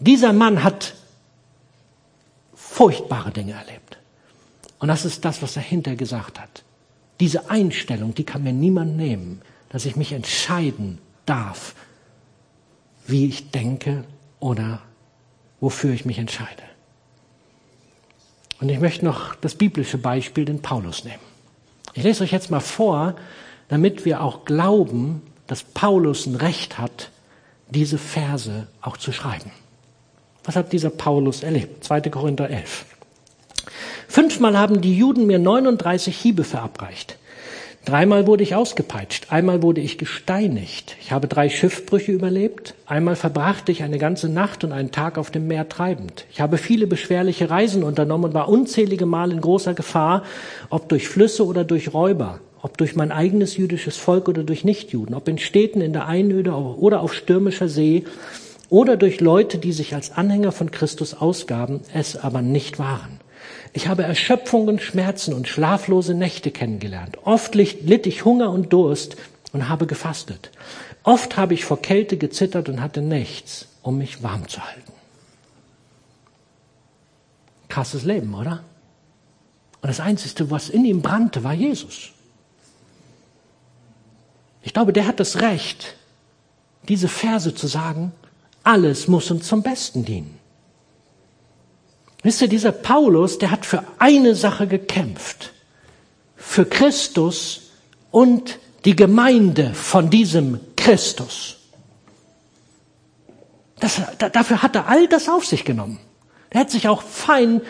Dieser 0.00 0.32
Mann 0.32 0.64
hat 0.64 0.94
furchtbare 2.54 3.30
Dinge 3.30 3.52
erlebt. 3.52 3.98
Und 4.78 4.88
das 4.88 5.04
ist 5.04 5.24
das, 5.24 5.42
was 5.42 5.56
er 5.56 5.62
hinterher 5.62 5.96
gesagt 5.96 6.40
hat. 6.40 6.64
Diese 7.20 7.50
Einstellung, 7.50 8.14
die 8.14 8.24
kann 8.24 8.42
mir 8.42 8.52
niemand 8.52 8.96
nehmen, 8.96 9.40
dass 9.68 9.86
ich 9.86 9.96
mich 9.96 10.12
entscheiden 10.12 10.98
darf, 11.24 11.74
wie 13.06 13.26
ich 13.26 13.50
denke 13.50 14.04
oder 14.40 14.80
wofür 15.60 15.92
ich 15.92 16.04
mich 16.04 16.18
entscheide. 16.18 16.62
Und 18.60 18.68
ich 18.68 18.80
möchte 18.80 19.04
noch 19.04 19.34
das 19.34 19.54
biblische 19.54 19.98
Beispiel, 19.98 20.44
den 20.44 20.62
Paulus, 20.62 21.04
nehmen. 21.04 21.22
Ich 21.94 22.02
lese 22.02 22.24
euch 22.24 22.32
jetzt 22.32 22.50
mal 22.50 22.60
vor, 22.60 23.16
damit 23.68 24.04
wir 24.04 24.22
auch 24.22 24.44
glauben, 24.44 25.22
dass 25.46 25.62
Paulus 25.62 26.26
ein 26.26 26.36
Recht 26.36 26.78
hat, 26.78 27.10
diese 27.68 27.98
Verse 27.98 28.66
auch 28.80 28.96
zu 28.96 29.12
schreiben. 29.12 29.50
Was 30.44 30.56
hat 30.56 30.72
dieser 30.72 30.90
Paulus 30.90 31.42
erlebt? 31.42 31.84
2. 31.84 32.02
Korinther 32.02 32.48
11. 32.48 32.86
Fünfmal 34.08 34.56
haben 34.56 34.80
die 34.80 34.96
Juden 34.96 35.26
mir 35.26 35.38
39 35.38 36.16
Hiebe 36.16 36.44
verabreicht. 36.44 37.18
Dreimal 37.86 38.26
wurde 38.26 38.42
ich 38.42 38.56
ausgepeitscht, 38.56 39.28
einmal 39.30 39.62
wurde 39.62 39.80
ich 39.80 39.96
gesteinigt. 39.96 40.96
Ich 41.00 41.12
habe 41.12 41.28
drei 41.28 41.48
Schiffbrüche 41.48 42.10
überlebt, 42.10 42.74
einmal 42.84 43.14
verbrachte 43.14 43.70
ich 43.70 43.84
eine 43.84 43.98
ganze 43.98 44.28
Nacht 44.28 44.64
und 44.64 44.72
einen 44.72 44.90
Tag 44.90 45.18
auf 45.18 45.30
dem 45.30 45.46
Meer 45.46 45.68
treibend. 45.68 46.26
Ich 46.32 46.40
habe 46.40 46.58
viele 46.58 46.88
beschwerliche 46.88 47.48
Reisen 47.48 47.84
unternommen 47.84 48.24
und 48.24 48.34
war 48.34 48.48
unzählige 48.48 49.06
Mal 49.06 49.30
in 49.30 49.40
großer 49.40 49.72
Gefahr, 49.72 50.24
ob 50.68 50.88
durch 50.88 51.08
Flüsse 51.08 51.46
oder 51.46 51.62
durch 51.62 51.94
Räuber, 51.94 52.40
ob 52.60 52.76
durch 52.76 52.96
mein 52.96 53.12
eigenes 53.12 53.56
jüdisches 53.56 53.96
Volk 53.96 54.28
oder 54.28 54.42
durch 54.42 54.64
Nichtjuden, 54.64 55.14
ob 55.14 55.28
in 55.28 55.38
Städten 55.38 55.80
in 55.80 55.92
der 55.92 56.06
Einöde 56.06 56.54
oder 56.54 57.02
auf 57.02 57.14
stürmischer 57.14 57.68
See 57.68 58.02
oder 58.68 58.96
durch 58.96 59.20
Leute, 59.20 59.58
die 59.58 59.70
sich 59.70 59.94
als 59.94 60.10
Anhänger 60.10 60.50
von 60.50 60.72
Christus 60.72 61.14
ausgaben, 61.14 61.82
es 61.94 62.16
aber 62.16 62.42
nicht 62.42 62.80
waren. 62.80 63.15
Ich 63.76 63.88
habe 63.88 64.04
Erschöpfungen, 64.04 64.78
Schmerzen 64.78 65.34
und 65.34 65.48
schlaflose 65.48 66.14
Nächte 66.14 66.50
kennengelernt. 66.50 67.18
Oft 67.24 67.54
litt 67.54 68.06
ich 68.06 68.24
Hunger 68.24 68.50
und 68.50 68.72
Durst 68.72 69.16
und 69.52 69.68
habe 69.68 69.86
gefastet. 69.86 70.50
Oft 71.02 71.36
habe 71.36 71.52
ich 71.52 71.66
vor 71.66 71.82
Kälte 71.82 72.16
gezittert 72.16 72.70
und 72.70 72.80
hatte 72.80 73.02
nichts, 73.02 73.68
um 73.82 73.98
mich 73.98 74.22
warm 74.22 74.48
zu 74.48 74.64
halten. 74.64 74.94
Krasses 77.68 78.04
Leben, 78.04 78.32
oder? 78.32 78.64
Und 79.82 79.88
das 79.88 80.00
Einzige, 80.00 80.50
was 80.50 80.70
in 80.70 80.86
ihm 80.86 81.02
brannte, 81.02 81.44
war 81.44 81.52
Jesus. 81.52 82.12
Ich 84.62 84.72
glaube, 84.72 84.94
der 84.94 85.06
hat 85.06 85.20
das 85.20 85.42
Recht, 85.42 85.96
diese 86.88 87.08
Verse 87.08 87.54
zu 87.54 87.66
sagen, 87.66 88.12
alles 88.64 89.06
muss 89.06 89.30
uns 89.30 89.46
zum 89.46 89.62
Besten 89.62 90.02
dienen. 90.06 90.35
Wisst 92.26 92.42
ihr, 92.42 92.48
dieser 92.48 92.72
Paulus, 92.72 93.38
der 93.38 93.52
hat 93.52 93.64
für 93.64 93.84
eine 94.00 94.34
Sache 94.34 94.66
gekämpft. 94.66 95.52
Für 96.34 96.64
Christus 96.64 97.70
und 98.10 98.58
die 98.84 98.96
Gemeinde 98.96 99.72
von 99.74 100.10
diesem 100.10 100.58
Christus. 100.76 101.58
Das, 103.78 104.02
dafür 104.18 104.60
hat 104.64 104.74
er 104.74 104.88
all 104.88 105.06
das 105.06 105.28
auf 105.28 105.46
sich 105.46 105.64
genommen. 105.64 106.00
Er 106.50 106.62
hätte 106.62 106.72
sich 106.72 106.88
auch 106.88 107.02
fein 107.02 107.60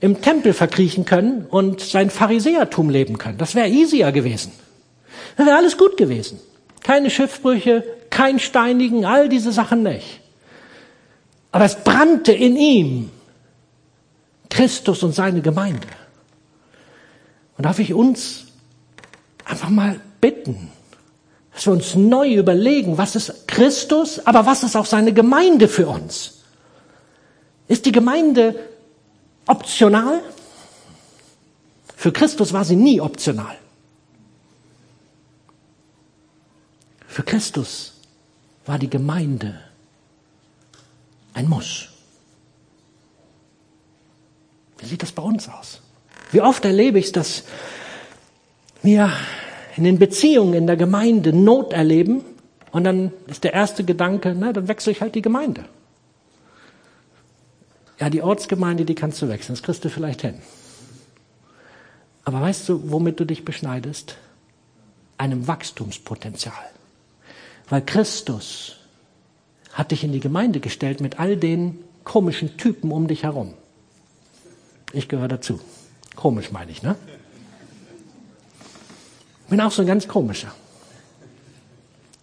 im 0.00 0.20
Tempel 0.20 0.54
verkriechen 0.54 1.04
können 1.04 1.46
und 1.48 1.80
sein 1.80 2.10
Pharisäertum 2.10 2.90
leben 2.90 3.16
können. 3.16 3.38
Das 3.38 3.54
wäre 3.54 3.68
easier 3.68 4.10
gewesen. 4.10 4.50
Das 5.36 5.46
wäre 5.46 5.56
alles 5.56 5.78
gut 5.78 5.96
gewesen. 5.96 6.40
Keine 6.82 7.10
Schiffbrüche, 7.10 7.84
kein 8.10 8.40
Steinigen, 8.40 9.04
all 9.04 9.28
diese 9.28 9.52
Sachen 9.52 9.84
nicht. 9.84 10.18
Aber 11.52 11.64
es 11.64 11.76
brannte 11.76 12.32
in 12.32 12.56
ihm 12.56 13.10
Christus 14.50 15.02
und 15.02 15.14
seine 15.14 15.40
Gemeinde. 15.40 15.88
Und 17.56 17.64
darf 17.64 17.78
ich 17.78 17.94
uns 17.94 18.46
einfach 19.44 19.70
mal 19.70 20.00
bitten, 20.20 20.70
dass 21.52 21.66
wir 21.66 21.72
uns 21.72 21.94
neu 21.94 22.34
überlegen, 22.34 22.98
was 22.98 23.16
ist 23.16 23.48
Christus, 23.48 24.24
aber 24.26 24.46
was 24.46 24.62
ist 24.62 24.76
auch 24.76 24.86
seine 24.86 25.12
Gemeinde 25.12 25.68
für 25.68 25.88
uns? 25.88 26.42
Ist 27.68 27.86
die 27.86 27.92
Gemeinde 27.92 28.58
optional. 29.46 30.20
Für 31.96 32.12
Christus 32.12 32.52
war 32.52 32.64
sie 32.64 32.76
nie 32.76 33.00
optional. 33.00 33.56
Für 37.06 37.22
Christus 37.22 37.92
war 38.64 38.78
die 38.78 38.88
Gemeinde 38.88 39.60
ein 41.34 41.48
Muss. 41.48 41.89
Wie 44.80 44.86
sieht 44.86 45.02
das 45.02 45.12
bei 45.12 45.22
uns 45.22 45.48
aus? 45.48 45.80
Wie 46.32 46.40
oft 46.40 46.64
erlebe 46.64 46.98
ich 46.98 47.06
es, 47.06 47.12
dass 47.12 47.44
wir 48.82 49.12
in 49.76 49.84
den 49.84 49.98
Beziehungen 49.98 50.54
in 50.54 50.66
der 50.66 50.76
Gemeinde 50.76 51.32
Not 51.32 51.72
erleben 51.72 52.24
und 52.72 52.84
dann 52.84 53.12
ist 53.26 53.44
der 53.44 53.52
erste 53.52 53.84
Gedanke, 53.84 54.34
na, 54.38 54.52
dann 54.52 54.68
wechsle 54.68 54.92
ich 54.92 55.00
halt 55.00 55.14
die 55.14 55.22
Gemeinde. 55.22 55.64
Ja, 57.98 58.08
die 58.08 58.22
Ortsgemeinde, 58.22 58.84
die 58.84 58.94
kannst 58.94 59.20
du 59.20 59.28
wechseln, 59.28 59.54
das 59.54 59.62
kriegst 59.62 59.84
du 59.84 59.90
vielleicht 59.90 60.22
hin. 60.22 60.40
Aber 62.24 62.40
weißt 62.40 62.68
du, 62.68 62.90
womit 62.90 63.20
du 63.20 63.24
dich 63.26 63.44
beschneidest? 63.44 64.16
Einem 65.18 65.46
Wachstumspotenzial. 65.46 66.54
Weil 67.68 67.82
Christus 67.82 68.76
hat 69.72 69.90
dich 69.90 70.04
in 70.04 70.12
die 70.12 70.20
Gemeinde 70.20 70.60
gestellt 70.60 71.00
mit 71.00 71.18
all 71.18 71.36
den 71.36 71.78
komischen 72.04 72.56
Typen 72.56 72.90
um 72.90 73.06
dich 73.06 73.24
herum. 73.24 73.54
Ich 74.92 75.08
gehöre 75.08 75.28
dazu. 75.28 75.60
Komisch 76.16 76.50
meine 76.50 76.70
ich, 76.70 76.82
ne? 76.82 76.96
Bin 79.48 79.60
auch 79.60 79.72
so 79.72 79.82
ein 79.82 79.88
ganz 79.88 80.06
komischer. 80.06 80.52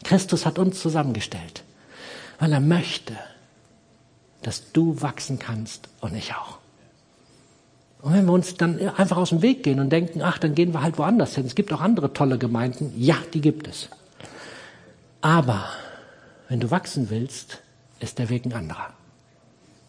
Christus 0.04 0.46
hat 0.46 0.60
uns 0.60 0.80
zusammengestellt, 0.80 1.64
weil 2.40 2.54
er 2.54 2.62
möchte, 2.62 3.14
dass 4.42 4.72
du 4.72 5.02
wachsen 5.02 5.40
kannst 5.40 5.90
und 6.00 6.16
ich 6.16 6.34
auch. 6.34 6.60
Und 8.02 8.14
wenn 8.14 8.26
wir 8.26 8.32
uns 8.32 8.56
dann 8.56 8.80
einfach 8.90 9.18
aus 9.18 9.30
dem 9.30 9.42
Weg 9.42 9.64
gehen 9.64 9.80
und 9.80 9.90
denken, 9.90 10.22
ach, 10.22 10.38
dann 10.38 10.56
gehen 10.56 10.74
wir 10.74 10.82
halt 10.82 10.98
woanders 10.98 11.36
hin. 11.36 11.46
Es 11.46 11.56
gibt 11.56 11.74
auch 11.74 11.82
andere 11.82 12.14
tolle 12.14 12.38
Gemeinden. 12.38 12.94
Ja, 12.96 13.18
die 13.34 13.42
gibt 13.42 13.68
es. 13.68 13.90
Aber 15.20 15.68
wenn 16.48 16.60
du 16.60 16.72
wachsen 16.72 17.10
willst, 17.10 17.62
ist 18.00 18.20
der 18.20 18.30
Weg 18.30 18.46
ein 18.46 18.54
anderer. 18.54 18.94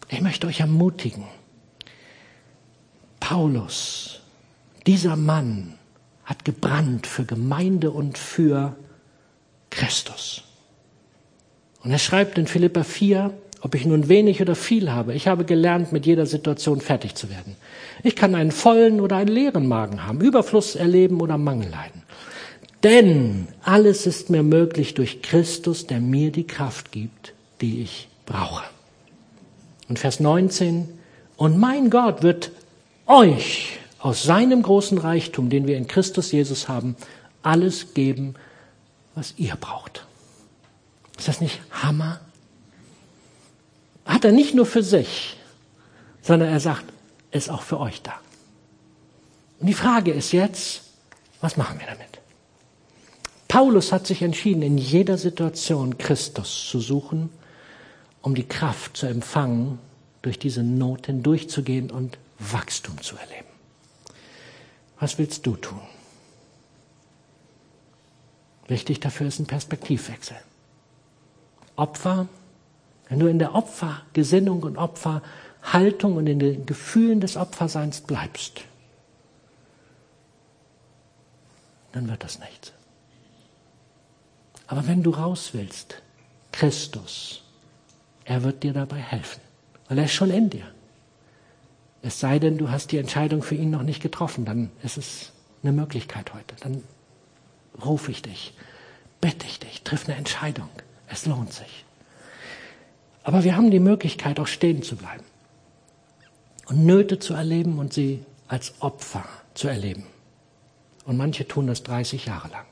Ich 0.09 0.21
möchte 0.21 0.47
euch 0.47 0.59
ermutigen. 0.59 1.23
Paulus, 3.29 4.21
dieser 4.87 5.15
Mann, 5.15 5.75
hat 6.25 6.45
gebrannt 6.45 7.05
für 7.05 7.25
Gemeinde 7.25 7.91
und 7.91 8.17
für 8.17 8.75
Christus. 9.69 10.41
Und 11.83 11.91
er 11.91 11.99
schreibt 11.99 12.39
in 12.39 12.47
Philippa 12.47 12.83
4, 12.83 13.31
ob 13.61 13.75
ich 13.75 13.85
nun 13.85 14.09
wenig 14.09 14.41
oder 14.41 14.55
viel 14.55 14.91
habe, 14.91 15.13
ich 15.13 15.27
habe 15.27 15.45
gelernt, 15.45 15.91
mit 15.91 16.07
jeder 16.07 16.25
Situation 16.25 16.81
fertig 16.81 17.13
zu 17.13 17.29
werden. 17.29 17.55
Ich 18.01 18.15
kann 18.15 18.33
einen 18.33 18.49
vollen 18.49 18.99
oder 18.99 19.17
einen 19.17 19.29
leeren 19.29 19.67
Magen 19.67 20.07
haben, 20.07 20.21
Überfluss 20.21 20.73
erleben 20.73 21.21
oder 21.21 21.37
Mangel 21.37 21.69
leiden. 21.69 22.01
Denn 22.81 23.47
alles 23.61 24.07
ist 24.07 24.31
mir 24.31 24.41
möglich 24.41 24.95
durch 24.95 25.21
Christus, 25.21 25.85
der 25.85 25.99
mir 25.99 26.31
die 26.31 26.47
Kraft 26.47 26.91
gibt, 26.91 27.35
die 27.61 27.83
ich 27.83 28.07
brauche. 28.25 28.63
Und 29.87 29.99
Vers 29.99 30.19
19, 30.19 30.89
und 31.37 31.59
mein 31.59 31.91
Gott 31.91 32.23
wird 32.23 32.53
euch 33.09 33.79
aus 33.97 34.23
seinem 34.23 34.61
großen 34.61 34.97
Reichtum, 34.97 35.49
den 35.49 35.67
wir 35.67 35.75
in 35.75 35.87
Christus 35.87 36.31
Jesus 36.31 36.69
haben, 36.69 36.95
alles 37.43 37.93
geben, 37.93 38.35
was 39.15 39.33
ihr 39.37 39.55
braucht. 39.55 40.05
Ist 41.17 41.27
das 41.27 41.41
nicht 41.41 41.59
Hammer? 41.71 42.21
Hat 44.05 44.23
er 44.23 44.31
nicht 44.31 44.55
nur 44.55 44.65
für 44.65 44.83
sich, 44.83 45.35
sondern 46.21 46.49
er 46.49 46.59
sagt, 46.59 46.85
ist 47.31 47.49
auch 47.49 47.61
für 47.61 47.79
euch 47.79 48.01
da. 48.01 48.13
Und 49.59 49.67
die 49.67 49.73
Frage 49.73 50.11
ist 50.11 50.31
jetzt, 50.31 50.83
was 51.41 51.57
machen 51.57 51.79
wir 51.79 51.87
damit? 51.87 52.07
Paulus 53.47 53.91
hat 53.91 54.07
sich 54.07 54.21
entschieden, 54.21 54.61
in 54.61 54.77
jeder 54.77 55.17
Situation 55.17 55.97
Christus 55.97 56.67
zu 56.69 56.79
suchen, 56.79 57.29
um 58.21 58.35
die 58.35 58.47
Kraft 58.47 58.95
zu 58.95 59.07
empfangen, 59.07 59.79
durch 60.21 60.37
diese 60.37 60.63
Not 60.63 61.07
hindurchzugehen 61.07 61.91
und 61.91 62.17
Wachstum 62.39 63.01
zu 63.01 63.17
erleben. 63.17 63.47
Was 64.99 65.17
willst 65.17 65.45
du 65.45 65.55
tun? 65.55 65.81
Wichtig 68.67 68.99
dafür 68.99 69.27
ist 69.27 69.39
ein 69.39 69.47
Perspektivwechsel. 69.47 70.37
Opfer, 71.75 72.27
wenn 73.07 73.19
du 73.19 73.27
in 73.27 73.39
der 73.39 73.55
Opfergesinnung 73.55 74.63
und 74.63 74.77
Opferhaltung 74.77 76.17
und 76.17 76.27
in 76.27 76.39
den 76.39 76.65
Gefühlen 76.65 77.21
des 77.21 77.35
Opferseins 77.35 78.01
bleibst, 78.01 78.61
dann 81.91 82.07
wird 82.07 82.23
das 82.23 82.39
nichts. 82.39 82.73
Aber 84.67 84.85
wenn 84.87 85.01
du 85.01 85.09
raus 85.11 85.49
willst, 85.53 86.01
Christus, 86.51 87.41
er 88.23 88.43
wird 88.43 88.61
dir 88.61 88.73
dabei 88.73 88.97
helfen, 88.97 89.41
weil 89.87 89.97
er 89.97 90.05
ist 90.05 90.13
schon 90.13 90.29
in 90.29 90.49
dir. 90.49 90.67
Es 92.01 92.19
sei 92.19 92.39
denn, 92.39 92.57
du 92.57 92.69
hast 92.69 92.91
die 92.91 92.97
Entscheidung 92.97 93.41
für 93.41 93.55
ihn 93.55 93.71
noch 93.71 93.83
nicht 93.83 94.01
getroffen, 94.01 94.45
dann 94.45 94.71
ist 94.83 94.97
es 94.97 95.31
eine 95.63 95.73
Möglichkeit 95.73 96.33
heute. 96.33 96.55
Dann 96.61 96.83
rufe 97.83 98.11
ich 98.11 98.21
dich, 98.21 98.53
bitte 99.19 99.45
ich 99.45 99.59
dich, 99.59 99.83
triff 99.83 100.07
eine 100.07 100.17
Entscheidung. 100.17 100.69
Es 101.07 101.25
lohnt 101.25 101.53
sich. 101.53 101.85
Aber 103.23 103.43
wir 103.43 103.55
haben 103.55 103.71
die 103.71 103.79
Möglichkeit, 103.79 104.39
auch 104.39 104.47
stehen 104.47 104.81
zu 104.81 104.95
bleiben 104.95 105.25
und 106.67 106.85
Nöte 106.85 107.19
zu 107.19 107.33
erleben 107.33 107.79
und 107.79 107.93
sie 107.93 108.23
als 108.47 108.73
Opfer 108.79 109.25
zu 109.53 109.67
erleben. 109.67 110.05
Und 111.05 111.17
manche 111.17 111.47
tun 111.47 111.67
das 111.67 111.83
30 111.83 112.25
Jahre 112.25 112.47
lang. 112.49 112.65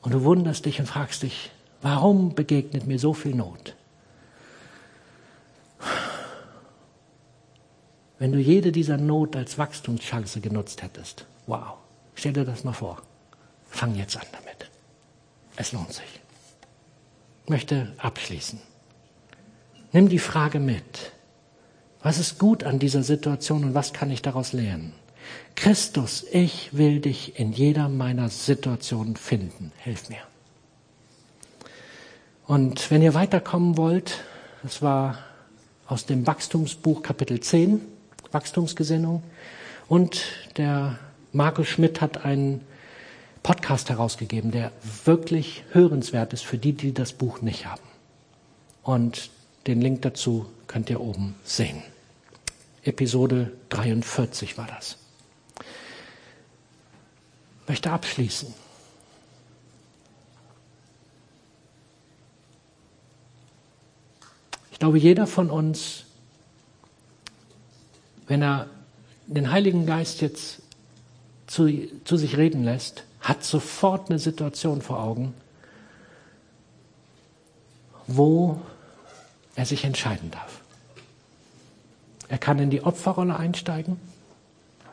Und 0.00 0.14
du 0.14 0.24
wunderst 0.24 0.66
dich 0.66 0.80
und 0.80 0.86
fragst 0.86 1.22
dich, 1.22 1.50
warum 1.80 2.34
begegnet 2.34 2.86
mir 2.86 2.98
so 2.98 3.14
viel 3.14 3.34
Not? 3.34 3.74
Wenn 8.22 8.30
du 8.30 8.38
jede 8.38 8.70
dieser 8.70 8.98
Not 8.98 9.34
als 9.34 9.58
Wachstumschance 9.58 10.40
genutzt 10.40 10.80
hättest, 10.80 11.26
wow, 11.48 11.72
stell 12.14 12.32
dir 12.32 12.44
das 12.44 12.62
mal 12.62 12.72
vor. 12.72 13.02
Fang 13.68 13.96
jetzt 13.96 14.16
an 14.16 14.22
damit. 14.30 14.70
Es 15.56 15.72
lohnt 15.72 15.92
sich. 15.92 16.20
Ich 17.42 17.50
möchte 17.50 17.92
abschließen. 17.98 18.60
Nimm 19.90 20.08
die 20.08 20.20
Frage 20.20 20.60
mit. 20.60 21.10
Was 22.04 22.20
ist 22.20 22.38
gut 22.38 22.62
an 22.62 22.78
dieser 22.78 23.02
Situation 23.02 23.64
und 23.64 23.74
was 23.74 23.92
kann 23.92 24.12
ich 24.12 24.22
daraus 24.22 24.52
lernen? 24.52 24.92
Christus, 25.56 26.24
ich 26.30 26.76
will 26.76 27.00
dich 27.00 27.40
in 27.40 27.50
jeder 27.50 27.88
meiner 27.88 28.28
Situationen 28.28 29.16
finden. 29.16 29.72
Hilf 29.78 30.08
mir. 30.08 30.22
Und 32.46 32.88
wenn 32.88 33.02
ihr 33.02 33.14
weiterkommen 33.14 33.76
wollt, 33.76 34.20
das 34.62 34.80
war 34.80 35.18
aus 35.88 36.06
dem 36.06 36.24
Wachstumsbuch 36.24 37.02
Kapitel 37.02 37.40
10, 37.40 37.80
Wachstumsgesinnung. 38.32 39.22
Und 39.88 40.24
der 40.56 40.98
Markus 41.32 41.68
Schmidt 41.68 42.00
hat 42.00 42.24
einen 42.24 42.62
Podcast 43.42 43.90
herausgegeben, 43.90 44.50
der 44.50 44.72
wirklich 45.04 45.64
hörenswert 45.72 46.32
ist 46.32 46.44
für 46.44 46.58
die, 46.58 46.72
die 46.72 46.92
das 46.92 47.12
Buch 47.12 47.40
nicht 47.40 47.66
haben. 47.66 47.82
Und 48.82 49.30
den 49.66 49.80
Link 49.80 50.02
dazu 50.02 50.46
könnt 50.66 50.90
ihr 50.90 51.00
oben 51.00 51.34
sehen. 51.44 51.82
Episode 52.84 53.52
43 53.68 54.58
war 54.58 54.66
das 54.66 54.98
möchte 57.72 57.90
abschließen. 57.90 58.52
Ich 64.70 64.78
glaube, 64.78 64.98
jeder 64.98 65.26
von 65.26 65.50
uns, 65.50 66.04
wenn 68.32 68.40
er 68.40 68.66
den 69.26 69.52
Heiligen 69.52 69.84
Geist 69.84 70.22
jetzt 70.22 70.62
zu, 71.46 71.70
zu 72.04 72.16
sich 72.16 72.38
reden 72.38 72.64
lässt, 72.64 73.04
hat 73.20 73.44
sofort 73.44 74.08
eine 74.08 74.18
Situation 74.18 74.80
vor 74.80 75.02
Augen, 75.02 75.34
wo 78.06 78.58
er 79.54 79.66
sich 79.66 79.84
entscheiden 79.84 80.30
darf. 80.30 80.62
Er 82.30 82.38
kann 82.38 82.58
in 82.58 82.70
die 82.70 82.80
Opferrolle 82.80 83.36
einsteigen 83.36 84.00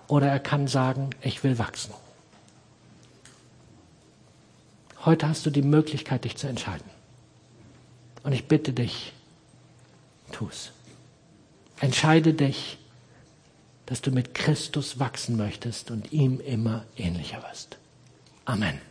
oder 0.10 0.28
er 0.28 0.42
kann 0.42 0.68
sagen, 0.68 1.12
ich 1.22 1.42
will 1.42 1.58
wachsen. 1.58 1.94
Heute 5.06 5.30
hast 5.30 5.46
du 5.46 5.50
die 5.50 5.62
Möglichkeit, 5.62 6.26
dich 6.26 6.36
zu 6.36 6.48
entscheiden. 6.48 6.90
Und 8.24 8.34
ich 8.34 8.50
bitte 8.50 8.74
dich, 8.74 9.14
tu 10.34 10.50
es. 10.52 10.72
Entscheide 11.80 12.34
dich, 12.34 12.79
dass 13.90 14.02
du 14.02 14.12
mit 14.12 14.36
Christus 14.36 15.00
wachsen 15.00 15.36
möchtest 15.36 15.90
und 15.90 16.14
ihm 16.14 16.40
immer 16.40 16.86
ähnlicher 16.96 17.42
wirst. 17.42 17.80
Amen. 18.46 18.80